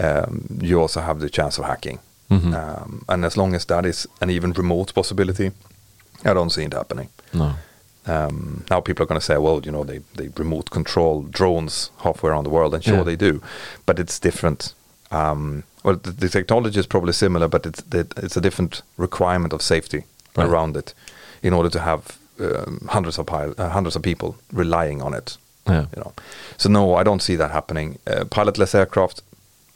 [0.00, 1.98] um, you also have the chance of hacking.
[2.30, 2.52] Mhm.
[2.54, 5.52] Um, and as long as that is an even remote possibility,
[6.24, 7.08] I don't see it happening.
[7.32, 7.54] No.
[8.06, 11.90] Um, now people are going to say, well, you know, they, they remote control drones
[11.98, 13.02] halfway around the world, and sure Yeah.
[13.04, 13.40] they do,
[13.84, 14.74] but it's different.
[15.10, 19.52] Um, well, the, the technology is probably similar, but it's the, it's a different requirement
[19.52, 20.04] of safety
[20.36, 20.46] Right.
[20.48, 20.94] around it,
[21.42, 22.02] in order to have
[22.40, 25.38] um, hundreds of pil- uh, hundreds of people relying on it.
[25.66, 25.86] Yeah.
[25.96, 26.12] You know,
[26.58, 27.98] so no, I don't see that happening.
[28.06, 29.22] Uh, pilotless aircraft,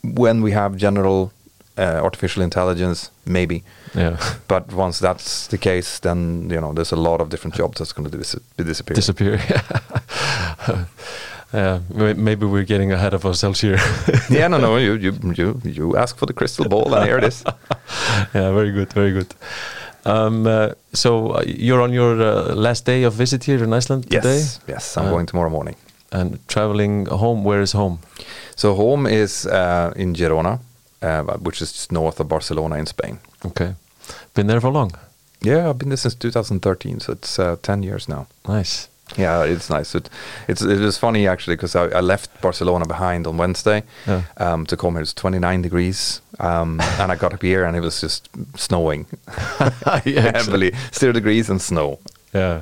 [0.03, 1.31] when we have general
[1.77, 3.63] uh, artificial intelligence, maybe.
[3.95, 4.17] Yeah.
[4.47, 7.93] But once that's the case, then you know there's a lot of different jobs that's
[7.93, 8.95] going to dis- be disappearing.
[8.95, 9.39] Disappear.
[11.53, 11.79] yeah.
[11.93, 13.77] may- Maybe we're getting ahead of ourselves here.
[14.29, 17.23] yeah, no, no, you you you you ask for the crystal ball, and here it
[17.23, 17.43] is.
[18.33, 19.33] yeah, very good, very good.
[20.05, 24.03] Um, uh, so uh, you're on your uh, last day of visit here in Iceland
[24.09, 25.75] today, Yes, yes, I'm going tomorrow morning.
[26.11, 27.43] and traveling home.
[27.43, 27.99] Where is home?
[28.55, 30.59] So home is uh, in Girona,
[31.01, 33.19] uh, which is just north of Barcelona in Spain.
[33.45, 33.75] Okay,
[34.33, 34.91] been there for long.
[35.43, 38.27] Yeah, I've been there since 2013, so it's uh, 10 years now.
[38.47, 38.87] Nice.
[39.17, 39.93] Yeah, it's nice.
[39.97, 40.09] It,
[40.47, 44.21] it's it was funny actually because I, I left Barcelona behind on Wednesday Yeah.
[44.37, 45.01] um, to come here.
[45.01, 49.05] It's 29 degrees, um, and I got up here and it was just snowing
[50.05, 51.99] Yeah, heavily, zero degrees and snow.
[52.33, 52.61] Yeah.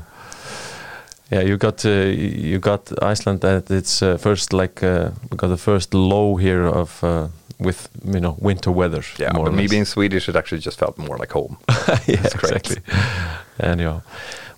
[1.32, 1.90] Yeah, you got uh,
[2.50, 6.66] you got Iceland at its uh, first like uh, we got the first low here
[6.66, 7.28] of uh,
[7.60, 9.04] with you know winter weather.
[9.20, 9.72] Yeah, more but or me less.
[9.72, 11.58] being Swedish, it actually just felt more like home.
[12.08, 12.56] yeah, It's great.
[12.56, 12.78] exactly.
[13.60, 14.02] Anyhow,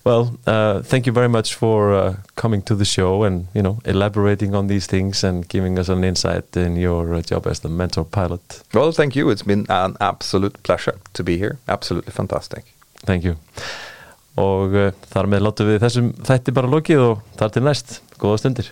[0.04, 3.80] well, uh, thank you very much for uh, coming to the show and you know
[3.86, 7.70] elaborating on these things and giving us an insight in your uh, job as the
[7.70, 8.62] mentor pilot.
[8.74, 9.30] Well, thank you.
[9.32, 11.58] It's been an absolute pleasure to be here.
[11.68, 12.64] Absolutely fantastic.
[13.06, 13.36] Thank you.
[14.38, 17.98] Og uh, þar með látum við þessum þætti bara lokið og þar til næst.
[18.22, 18.70] Góða stundir.